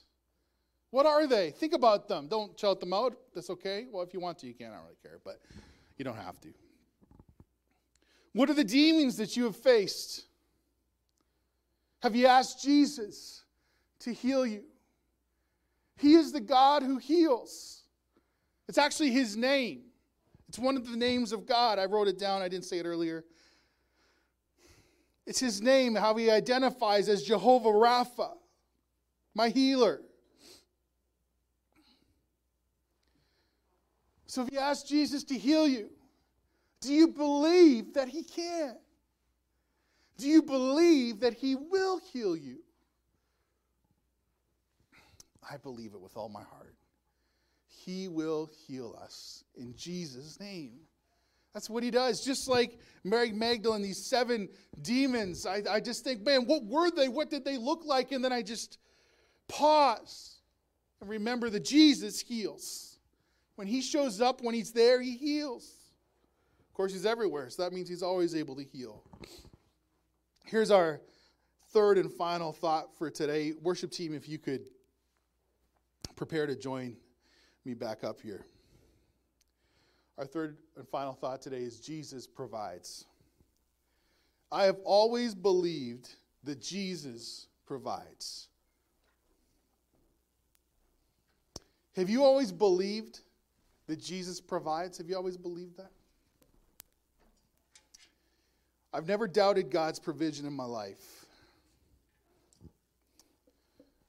What 0.91 1.07
are 1.07 1.27
they? 1.27 1.51
Think 1.51 1.75
about 1.75 2.09
them. 2.09 2.29
Don't 2.29 2.59
shout 2.59 2.81
them 2.81 2.93
out. 2.93 3.15
That's 3.35 3.51
okay. 3.51 3.87
Well, 3.91 4.03
if 4.03 4.15
you 4.15 4.21
want 4.21 4.39
to, 4.39 4.47
you 4.47 4.55
can. 4.55 4.69
I 4.69 4.77
don't 4.77 4.85
really 4.85 4.97
care, 5.03 5.19
but 5.23 5.41
you 5.99 6.05
don't 6.05 6.17
have 6.17 6.41
to. 6.41 6.49
What 8.33 8.49
are 8.49 8.55
the 8.55 8.65
demons 8.65 9.17
that 9.17 9.37
you 9.37 9.45
have 9.45 9.57
faced? 9.57 10.25
Have 12.03 12.15
you 12.15 12.27
asked 12.27 12.63
Jesus 12.63 13.43
to 14.01 14.13
heal 14.13 14.47
you? 14.47 14.63
He 15.99 16.15
is 16.15 16.33
the 16.33 16.41
God 16.41 16.83
who 16.83 16.99
heals. 16.99 17.83
It's 18.69 18.79
actually 18.79 19.11
his 19.11 19.37
name. 19.37 19.83
It's 20.49 20.59
one 20.59 20.77
of 20.77 20.91
the 20.91 20.97
names 20.97 21.33
of 21.33 21.47
God. 21.47 21.79
I 21.79 21.87
wrote 21.87 22.09
it 22.09 22.19
down, 22.19 22.41
I 22.41 22.49
didn't 22.49 22.65
say 22.65 22.79
it 22.79 22.87
earlier. 22.87 23.25
It's 25.27 25.41
his 25.41 25.61
name, 25.61 25.95
how 25.95 26.15
he 26.15 26.31
identifies 26.31 27.09
as 27.09 27.23
Jehovah 27.23 27.69
Rapha, 27.69 28.31
my 29.35 29.51
healer. 29.51 30.01
So 34.27 34.43
if 34.43 34.53
you 34.53 34.59
ask 34.59 34.87
Jesus 34.87 35.25
to 35.25 35.37
heal 35.37 35.67
you, 35.67 35.91
do 36.81 36.95
you 36.95 37.09
believe 37.09 37.95
that 37.95 38.09
he 38.09 38.23
can? 38.23 38.77
Do 40.17 40.29
you 40.29 40.43
believe 40.43 41.21
that 41.21 41.35
he 41.35 41.57
will 41.57 41.99
heal 42.13 42.37
you? 42.37 42.59
I 45.51 45.57
believe 45.57 45.95
it 45.95 46.01
with 46.01 46.17
all 46.17 46.29
my 46.29 46.43
heart. 46.43 46.75
He 47.67 48.09
will 48.09 48.51
heal 48.67 48.99
us 49.03 49.45
in 49.57 49.75
Jesus' 49.77 50.39
name. 50.41 50.73
That's 51.55 51.71
what 51.71 51.83
he 51.83 51.91
does. 51.91 52.25
Just 52.25 52.49
like 52.49 52.79
Mary 53.05 53.33
Magdalene, 53.33 53.83
these 53.83 54.05
seven 54.05 54.49
demons, 54.83 55.47
I, 55.47 55.63
I 55.69 55.81
just 55.81 56.05
think, 56.05 56.25
man, 56.25 56.45
what 56.45 56.65
were 56.65 56.91
they? 56.91 57.09
What 57.09 57.31
did 57.31 57.45
they 57.45 57.57
look 57.57 57.85
like? 57.85 58.13
And 58.13 58.25
then 58.25 58.33
I 58.33 58.43
just 58.43 58.79
pause 59.49 60.37
and 61.01 61.09
remember 61.09 61.51
that 61.51 61.65
Jesus 61.65 62.21
heals. 62.21 62.99
When 63.57 63.67
he 63.67 63.81
shows 63.81 64.21
up, 64.21 64.41
when 64.43 64.55
he's 64.55 64.73
there, 64.73 65.01
he 65.01 65.17
heals. 65.17 65.65
Of 66.61 66.75
course, 66.75 66.93
he's 66.93 67.07
everywhere, 67.07 67.51
so 67.51 67.63
that 67.63 67.73
means 67.73 67.89
he's 67.89 68.05
always 68.05 68.37
able 68.37 68.55
to 68.55 68.63
heal. 68.63 69.03
Here's 70.45 70.71
our 70.71 71.01
third 71.73 71.99
and 71.99 72.13
final 72.13 72.53
thought 72.53 72.97
for 72.97 73.11
today. 73.11 73.53
Worship 73.61 73.91
team, 73.91 74.15
if 74.15 74.29
you 74.29 74.39
could 74.39 74.67
prepare 76.19 76.49
to 76.49 76.57
join 76.57 76.97
me 77.65 77.75
back 77.75 78.03
up 78.03 78.21
here. 78.21 78.45
Our 80.19 80.27
third 80.27 80.59
and 80.77 80.87
final 80.89 81.15
thought 81.15 81.41
today 81.41 81.63
is 81.63 81.79
Jesus 81.79 82.27
provides. 82.27 83.05
I 84.51 84.65
have 84.65 84.79
always 84.83 85.33
believed 85.33 86.09
that 86.43 86.61
Jesus 86.61 87.47
provides. 87.67 88.49
Have 91.95 92.11
you 92.11 92.25
always 92.25 92.51
believed 92.51 93.21
that 93.87 94.03
Jesus 94.03 94.41
provides? 94.41 94.99
Have 94.99 95.09
you 95.09 95.15
always 95.15 95.37
believed 95.37 95.77
that? 95.77 95.93
I've 98.93 99.07
never 99.07 99.29
doubted 99.29 99.71
God's 99.71 100.01
provision 100.01 100.47
in 100.47 100.53
my 100.53 100.65
life 100.65 101.27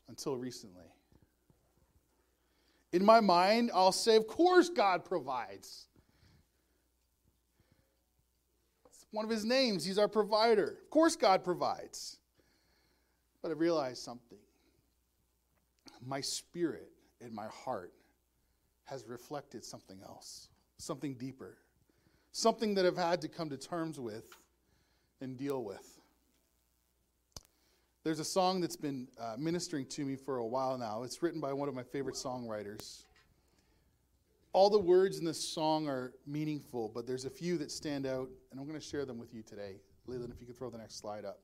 until 0.08 0.38
recently. 0.38 0.86
In 2.92 3.06
my 3.06 3.20
mind, 3.20 3.72
I'll 3.74 3.92
say, 3.92 4.16
Of 4.16 4.28
course, 4.28 4.70
God 4.70 5.06
provides. 5.06 5.86
It's 8.86 9.06
one 9.12 9.26
of 9.26 9.32
his 9.32 9.46
names. 9.46 9.86
He's 9.86 10.00
our 10.00 10.08
provider. 10.08 10.78
Of 10.84 10.90
course, 10.90 11.16
God 11.16 11.44
provides. 11.44 12.18
But 13.42 13.52
I 13.52 13.54
realized 13.54 14.04
something. 14.04 14.40
My 16.06 16.22
spirit 16.22 16.90
and 17.22 17.34
my 17.34 17.48
heart 17.48 17.94
has 18.86 19.06
reflected 19.08 19.64
something 19.64 20.00
else, 20.04 20.50
something 20.78 21.14
deeper, 21.14 21.58
something 22.32 22.74
that 22.76 22.86
I've 22.86 22.98
had 22.98 23.22
to 23.22 23.28
come 23.28 23.50
to 23.50 23.58
terms 23.58 24.00
with 24.00 24.26
and 25.22 25.38
deal 25.38 25.64
with. 25.64 25.99
There's 28.04 28.20
a 28.20 28.26
song 28.26 28.62
that's 28.62 28.76
been 28.76 29.08
uh, 29.20 29.36
ministering 29.38 29.86
to 29.88 30.06
me 30.06 30.16
for 30.16 30.38
a 30.38 30.46
while 30.46 30.78
now. 30.78 31.04
It's 31.04 31.22
written 31.22 31.42
by 31.42 31.54
one 31.54 31.68
of 31.68 31.76
my 31.76 31.84
favorite 31.84 32.16
songwriters. 32.16 33.04
All 34.54 34.70
the 34.70 34.80
words 34.80 35.20
in 35.20 35.26
this 35.26 35.40
song 35.40 35.88
are 35.88 36.14
meaningful, 36.26 36.90
but 36.94 37.06
there's 37.06 37.26
a 37.26 37.30
few 37.30 37.58
that 37.60 37.72
stand 37.72 38.06
out, 38.06 38.30
and 38.52 38.60
I'm 38.60 38.66
going 38.68 38.80
to 38.80 38.86
share 38.86 39.06
them 39.06 39.20
with 39.20 39.34
you 39.34 39.44
today. 39.44 39.76
Leland, 40.08 40.32
if 40.34 40.42
you 40.42 40.48
could 40.48 40.58
throw 40.58 40.70
the 40.70 40.78
next 40.78 41.00
slide 41.00 41.26
up. 41.26 41.40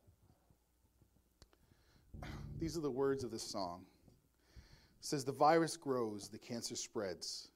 These 2.60 2.78
are 2.78 2.82
the 2.82 2.90
words 2.90 3.24
of 3.24 3.32
this 3.32 3.44
song 3.44 3.86
says 5.06 5.24
the 5.24 5.32
virus 5.32 5.78
grows, 5.78 6.30
the 6.30 6.40
cancer 6.40 6.76
spreads. 6.76 7.50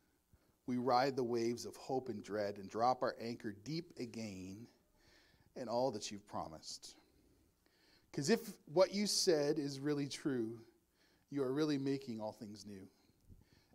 We 0.67 0.77
ride 0.77 1.15
the 1.15 1.23
waves 1.23 1.65
of 1.65 1.75
hope 1.77 2.09
and 2.09 2.23
dread 2.23 2.57
and 2.59 2.69
drop 2.69 3.01
our 3.01 3.15
anchor 3.19 3.55
deep 3.63 3.91
again 3.99 4.67
in 5.55 5.67
all 5.67 5.89
that 5.91 6.12
you've 6.12 6.27
promised. 6.27 6.95
Because 8.11 8.29
if 8.29 8.39
what 8.73 8.93
you 8.93 9.07
said 9.07 9.59
is 9.59 9.79
really 9.79 10.07
true, 10.07 10.59
you 11.31 11.43
are 11.43 11.53
really 11.53 11.77
making 11.77 12.19
all 12.19 12.31
things 12.31 12.65
new 12.65 12.87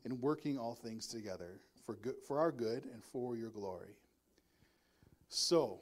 and 0.05 0.21
working 0.21 0.59
all 0.59 0.75
things 0.75 1.07
together 1.07 1.61
for, 1.85 1.95
good, 1.97 2.17
for 2.27 2.39
our 2.39 2.53
good 2.53 2.85
and 2.93 3.03
for 3.03 3.37
your 3.37 3.51
glory. 3.51 3.97
So, 5.29 5.81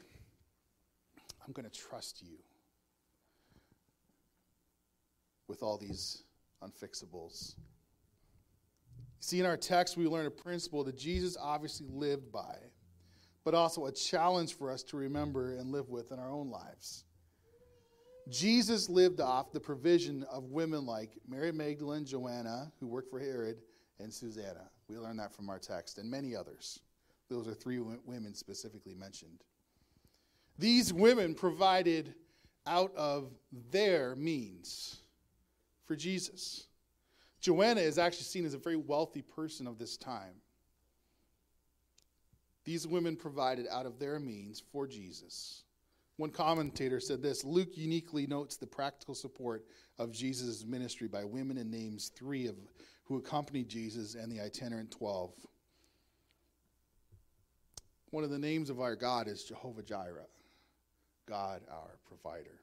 I'm 1.45 1.53
going 1.53 1.69
to 1.69 1.77
trust 1.77 2.23
you 2.23 2.37
with 5.49 5.63
all 5.63 5.77
these 5.77 6.23
unfixables. 6.63 7.55
See, 9.21 9.41
in 9.41 9.47
our 9.47 9.57
text, 9.57 9.97
we 9.97 10.07
learn 10.07 10.27
a 10.27 10.31
principle 10.31 10.85
that 10.85 10.97
Jesus 10.97 11.37
obviously 11.41 11.87
lived 11.89 12.33
by, 12.33 12.57
but 13.45 13.55
also 13.55 13.87
a 13.87 13.93
challenge 13.93 14.55
for 14.55 14.71
us 14.71 14.83
to 14.85 14.97
remember 14.97 15.57
and 15.57 15.71
live 15.71 15.89
with 15.91 16.13
in 16.13 16.19
our 16.19 16.31
own 16.31 16.51
lives. 16.51 17.05
Jesus 18.29 18.89
lived 18.89 19.21
off 19.21 19.53
the 19.53 19.61
provision 19.61 20.25
of 20.25 20.51
women 20.51 20.87
like 20.87 21.11
Mary 21.29 21.53
Magdalene, 21.53 22.05
Joanna, 22.05 22.73
who 22.79 22.87
worked 22.87 23.11
for 23.11 23.19
Herod, 23.19 23.59
and 23.99 24.13
Susanna. 24.13 24.69
We 24.89 24.97
learn 24.97 25.17
that 25.17 25.33
from 25.33 25.51
our 25.51 25.59
text, 25.59 25.99
and 25.99 26.11
many 26.11 26.35
others. 26.37 26.81
Those 27.29 27.49
are 27.49 27.55
three 27.55 27.79
women 27.79 28.35
specifically 28.35 28.95
mentioned. 28.95 29.43
These 30.59 30.93
women 30.93 31.35
provided 31.35 32.15
out 32.67 32.95
of 32.95 33.33
their 33.71 34.15
means 34.15 35.01
for 35.87 35.97
Jesus. 35.97 36.67
Joanna 37.41 37.81
is 37.81 37.99
actually 37.99 38.25
seen 38.25 38.45
as 38.45 38.55
a 38.55 38.59
very 38.59 38.77
wealthy 38.77 39.23
person 39.23 39.67
of 39.67 39.79
this 39.79 39.97
time. 39.97 40.35
These 42.65 42.87
women 42.87 43.17
provided 43.17 43.67
out 43.69 43.87
of 43.87 43.99
their 43.99 44.21
means 44.21 44.63
for 44.71 44.87
Jesus. 44.87 45.65
One 46.23 46.31
commentator 46.31 47.01
said 47.01 47.21
this 47.21 47.43
Luke 47.43 47.77
uniquely 47.77 48.29
notes 48.29 48.57
the 48.57 48.65
practical 48.65 49.13
support 49.13 49.65
of 49.99 50.13
Jesus' 50.13 50.65
ministry 50.65 51.09
by 51.09 51.25
women 51.25 51.59
and 51.59 51.69
names 51.69 52.13
three 52.15 52.47
of 52.47 52.55
who 53.03 53.17
accompanied 53.17 53.69
Jesus 53.69 54.15
and 54.15 54.31
the 54.31 54.41
itinerant 54.41 54.93
12. 54.93 55.33
One 58.13 58.23
of 58.23 58.31
the 58.31 58.39
names 58.39 58.71
of 58.71 58.81
our 58.81 58.95
God 58.95 59.27
is 59.27 59.43
Jehovah 59.43 59.83
Jireh, 59.83 60.29
God 61.27 61.63
our 61.69 61.99
provider. 62.07 62.61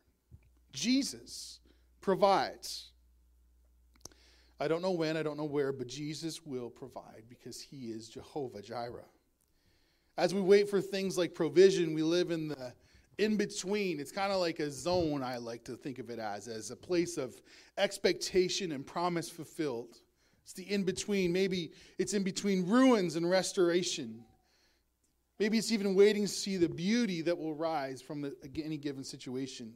Jesus 0.71 1.59
provides. 1.99 2.91
I 4.61 4.69
don't 4.69 4.81
know 4.81 4.91
when, 4.91 5.17
I 5.17 5.23
don't 5.23 5.35
know 5.35 5.43
where, 5.43 5.73
but 5.73 5.89
Jesus 5.89 6.45
will 6.45 6.69
provide 6.69 7.23
because 7.27 7.59
he 7.59 7.87
is 7.87 8.07
Jehovah 8.07 8.61
Jireh. 8.61 9.03
As 10.17 10.33
we 10.33 10.39
wait 10.39 10.69
for 10.69 10.79
things 10.79 11.17
like 11.17 11.33
provision, 11.33 11.93
we 11.93 12.03
live 12.03 12.31
in 12.31 12.47
the 12.47 12.73
in 13.19 13.35
between. 13.35 13.99
It's 13.99 14.11
kind 14.11 14.31
of 14.31 14.39
like 14.39 14.59
a 14.59 14.71
zone, 14.71 15.21
I 15.21 15.37
like 15.37 15.65
to 15.65 15.75
think 15.75 15.99
of 15.99 16.09
it 16.09 16.19
as, 16.19 16.47
as 16.47 16.71
a 16.71 16.75
place 16.75 17.17
of 17.17 17.35
expectation 17.77 18.71
and 18.71 18.85
promise 18.85 19.29
fulfilled. 19.29 19.97
It's 20.43 20.53
the 20.53 20.63
in 20.63 20.83
between. 20.83 21.31
Maybe 21.31 21.73
it's 21.99 22.13
in 22.13 22.23
between 22.23 22.65
ruins 22.65 23.15
and 23.15 23.29
restoration. 23.29 24.23
Maybe 25.37 25.57
it's 25.57 25.71
even 25.71 25.95
waiting 25.95 26.23
to 26.23 26.27
see 26.27 26.57
the 26.57 26.69
beauty 26.69 27.21
that 27.21 27.37
will 27.37 27.53
rise 27.53 28.01
from 28.01 28.21
the, 28.21 28.35
any 28.63 28.77
given 28.77 29.03
situation. 29.03 29.73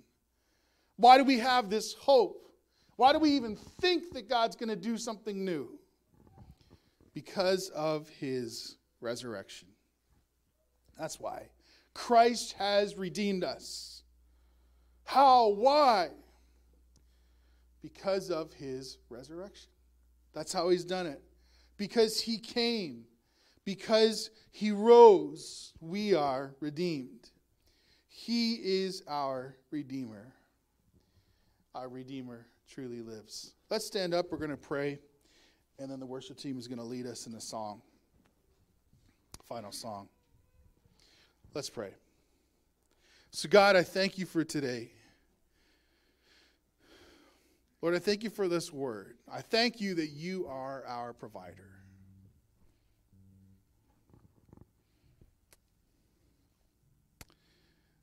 Why 0.95 1.17
do 1.17 1.23
we 1.23 1.37
have 1.39 1.69
this 1.69 1.93
hope? 1.93 2.49
Why 2.95 3.11
do 3.11 3.19
we 3.19 3.31
even 3.31 3.55
think 3.55 4.13
that 4.13 4.29
God's 4.29 4.55
going 4.55 4.69
to 4.69 4.75
do 4.75 4.97
something 4.97 5.43
new? 5.43 5.77
Because 7.13 7.69
of 7.69 8.09
his 8.09 8.77
resurrection. 9.01 9.67
That's 10.97 11.19
why. 11.19 11.49
Christ 11.93 12.53
has 12.53 12.95
redeemed 12.95 13.43
us. 13.43 14.03
How? 15.05 15.49
Why? 15.49 16.09
Because 17.81 18.31
of 18.31 18.53
his 18.53 18.97
resurrection. 19.09 19.69
That's 20.33 20.53
how 20.53 20.69
he's 20.69 20.85
done 20.85 21.05
it. 21.05 21.21
Because 21.77 22.19
he 22.19 22.37
came, 22.37 23.03
because 23.65 24.29
he 24.51 24.71
rose, 24.71 25.73
we 25.79 26.13
are 26.13 26.55
redeemed. 26.59 27.29
He 28.07 28.53
is 28.53 29.03
our 29.07 29.57
Redeemer. 29.71 30.33
Our 31.75 31.89
Redeemer 31.89 32.45
truly 32.69 33.01
lives. 33.01 33.53
Let's 33.69 33.85
stand 33.85 34.13
up. 34.13 34.27
We're 34.31 34.37
going 34.37 34.51
to 34.51 34.57
pray, 34.57 34.99
and 35.79 35.89
then 35.91 35.99
the 35.99 36.05
worship 36.05 36.37
team 36.37 36.57
is 36.57 36.67
going 36.67 36.77
to 36.77 36.85
lead 36.85 37.05
us 37.07 37.27
in 37.27 37.33
a 37.33 37.41
song. 37.41 37.81
Final 39.49 39.71
song. 39.71 40.07
Let's 41.53 41.69
pray. 41.69 41.91
So, 43.31 43.47
God, 43.47 43.75
I 43.75 43.83
thank 43.83 44.17
you 44.17 44.25
for 44.25 44.43
today. 44.43 44.91
Lord, 47.81 47.95
I 47.95 47.99
thank 47.99 48.23
you 48.23 48.29
for 48.29 48.47
this 48.47 48.71
word. 48.71 49.17
I 49.31 49.41
thank 49.41 49.81
you 49.81 49.93
that 49.95 50.07
you 50.07 50.47
are 50.47 50.83
our 50.87 51.13
provider. 51.13 51.69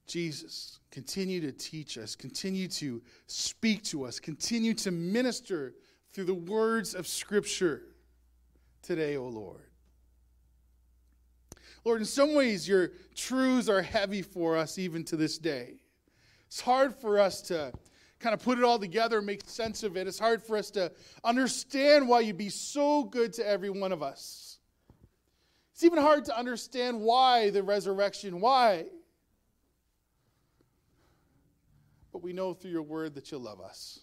Jesus, 0.07 0.81
continue 0.91 1.41
to 1.41 1.53
teach 1.53 1.97
us, 1.97 2.17
continue 2.17 2.67
to 2.69 3.01
speak 3.27 3.85
to 3.85 4.05
us, 4.05 4.19
continue 4.19 4.75
to 4.75 4.91
minister 4.91 5.75
through 6.13 6.25
the 6.25 6.35
words 6.35 6.95
of 6.95 7.07
Scripture 7.07 7.83
today, 8.83 9.17
O 9.17 9.25
oh 9.25 9.29
Lord. 9.29 9.70
Lord, 11.85 12.01
in 12.01 12.07
some 12.07 12.35
ways, 12.35 12.69
your 12.69 12.91
truths 13.15 13.69
are 13.69 13.83
heavy 13.83 14.23
for 14.23 14.57
us 14.57 14.79
even 14.79 15.05
to 15.05 15.17
this 15.17 15.39
day. 15.39 15.81
It's 16.47 16.61
hard 16.61 16.95
for 16.95 17.19
us 17.19 17.41
to 17.43 17.73
kind 18.19 18.35
of 18.35 18.43
put 18.43 18.59
it 18.59 18.65
all 18.65 18.79
together, 18.79 19.19
and 19.19 19.27
make 19.27 19.49
sense 19.49 19.83
of 19.83 19.97
it. 19.97 20.07
It's 20.07 20.19
hard 20.19 20.43
for 20.43 20.57
us 20.57 20.71
to 20.73 20.93
understand 21.25 22.07
why 22.07 22.21
you'd 22.21 22.37
be 22.37 22.51
so 22.51 23.05
good 23.05 23.33
to 23.35 23.49
every 23.49 23.71
one 23.71 23.93
of 23.93 24.03
us. 24.03 24.59
It's 25.73 25.83
even 25.85 25.99
hard 25.99 26.27
to 26.27 26.39
understand 26.39 27.01
why 27.01 27.49
the 27.49 27.63
resurrection, 27.63 28.41
why. 28.41 28.85
But 32.13 32.23
we 32.23 32.35
know 32.35 32.53
through 32.53 32.73
your 32.73 32.83
word 32.83 33.15
that 33.15 33.33
you 33.33 33.39
love 33.39 33.61
us. 33.63 34.01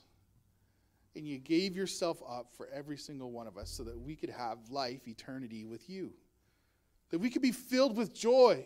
And 1.16 1.28
you 1.28 1.38
gave 1.38 1.76
yourself 1.76 2.22
up 2.28 2.52
for 2.56 2.68
every 2.74 2.98
single 2.98 3.32
one 3.32 3.46
of 3.46 3.58
us 3.58 3.70
so 3.70 3.84
that 3.84 4.00
we 4.00 4.16
could 4.16 4.30
have 4.30 4.58
life, 4.72 5.08
eternity 5.08 5.66
with 5.66 5.88
you 5.90 6.14
that 7.10 7.20
we 7.20 7.30
could 7.30 7.42
be 7.42 7.52
filled 7.52 7.96
with 7.96 8.14
joy, 8.14 8.66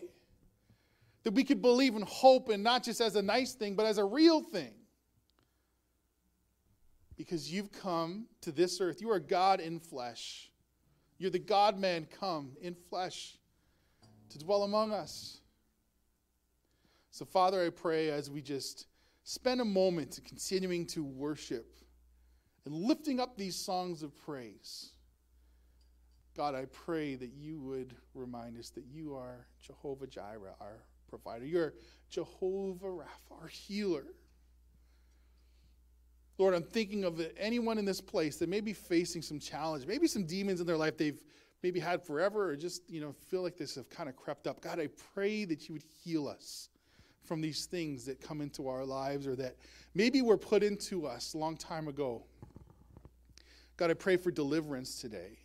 that 1.24 1.34
we 1.34 1.44
could 1.44 1.62
believe 1.62 1.94
in 1.94 2.02
hope 2.02 2.48
and 2.48 2.62
not 2.62 2.82
just 2.82 3.00
as 3.00 3.16
a 3.16 3.22
nice 3.22 3.54
thing, 3.54 3.74
but 3.74 3.86
as 3.86 3.98
a 3.98 4.04
real 4.04 4.40
thing. 4.40 4.74
Because 7.16 7.52
you've 7.52 7.70
come 7.70 8.26
to 8.40 8.50
this 8.50 8.80
earth. 8.80 9.00
You 9.00 9.10
are 9.10 9.20
God 9.20 9.60
in 9.60 9.78
flesh. 9.78 10.50
You're 11.18 11.30
the 11.30 11.38
God 11.38 11.78
man 11.78 12.08
come 12.18 12.52
in 12.60 12.74
flesh 12.74 13.38
to 14.30 14.38
dwell 14.38 14.64
among 14.64 14.92
us. 14.92 15.40
So, 17.10 17.24
Father, 17.24 17.64
I 17.64 17.68
pray 17.68 18.10
as 18.10 18.30
we 18.30 18.40
just 18.40 18.86
spend 19.22 19.60
a 19.60 19.64
moment 19.64 20.18
continuing 20.24 20.86
to 20.86 21.04
worship 21.04 21.76
and 22.64 22.74
lifting 22.74 23.20
up 23.20 23.36
these 23.36 23.54
songs 23.54 24.02
of 24.02 24.16
praise 24.16 24.92
God, 26.36 26.54
I 26.54 26.64
pray 26.66 27.14
that 27.14 27.30
you 27.34 27.60
would 27.60 27.94
remind 28.14 28.58
us 28.58 28.70
that 28.70 28.84
you 28.86 29.14
are 29.14 29.46
Jehovah 29.60 30.06
Jireh, 30.06 30.54
our 30.60 30.82
provider. 31.08 31.44
You're 31.44 31.74
Jehovah 32.08 32.86
Rapha, 32.86 33.40
our 33.42 33.48
healer. 33.48 34.06
Lord, 36.38 36.54
I'm 36.54 36.62
thinking 36.62 37.04
of 37.04 37.20
anyone 37.36 37.76
in 37.76 37.84
this 37.84 38.00
place 38.00 38.38
that 38.38 38.48
may 38.48 38.60
be 38.60 38.72
facing 38.72 39.20
some 39.20 39.38
challenge, 39.38 39.86
maybe 39.86 40.06
some 40.06 40.24
demons 40.24 40.60
in 40.60 40.66
their 40.66 40.78
life 40.78 40.96
they've 40.96 41.22
maybe 41.62 41.78
had 41.78 42.02
forever 42.02 42.50
or 42.50 42.56
just, 42.56 42.82
you 42.88 43.00
know, 43.00 43.12
feel 43.12 43.42
like 43.42 43.56
this 43.56 43.74
have 43.74 43.88
kind 43.88 44.08
of 44.08 44.16
crept 44.16 44.46
up. 44.46 44.60
God, 44.60 44.80
I 44.80 44.88
pray 45.14 45.44
that 45.44 45.68
you 45.68 45.74
would 45.74 45.84
heal 46.02 46.26
us 46.26 46.70
from 47.22 47.40
these 47.40 47.66
things 47.66 48.04
that 48.06 48.20
come 48.20 48.40
into 48.40 48.68
our 48.68 48.84
lives 48.84 49.26
or 49.26 49.36
that 49.36 49.56
maybe 49.94 50.22
were 50.22 50.38
put 50.38 50.62
into 50.62 51.06
us 51.06 51.34
a 51.34 51.38
long 51.38 51.56
time 51.56 51.86
ago. 51.86 52.24
God, 53.76 53.90
I 53.90 53.94
pray 53.94 54.16
for 54.16 54.30
deliverance 54.30 55.00
today. 55.00 55.38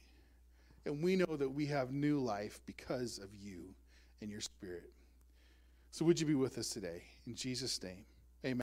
And 0.87 1.03
we 1.03 1.17
know 1.17 1.35
that 1.35 1.49
we 1.49 1.65
have 1.65 1.91
new 1.91 2.17
life 2.19 2.61
because 2.65 3.19
of 3.19 3.27
you 3.35 3.75
and 4.21 4.31
your 4.31 4.39
spirit. 4.39 4.93
So 5.91 6.05
would 6.05 6.19
you 6.19 6.25
be 6.25 6.33
with 6.33 6.57
us 6.57 6.69
today? 6.69 7.03
In 7.25 7.35
Jesus' 7.35 7.83
name. 7.83 8.05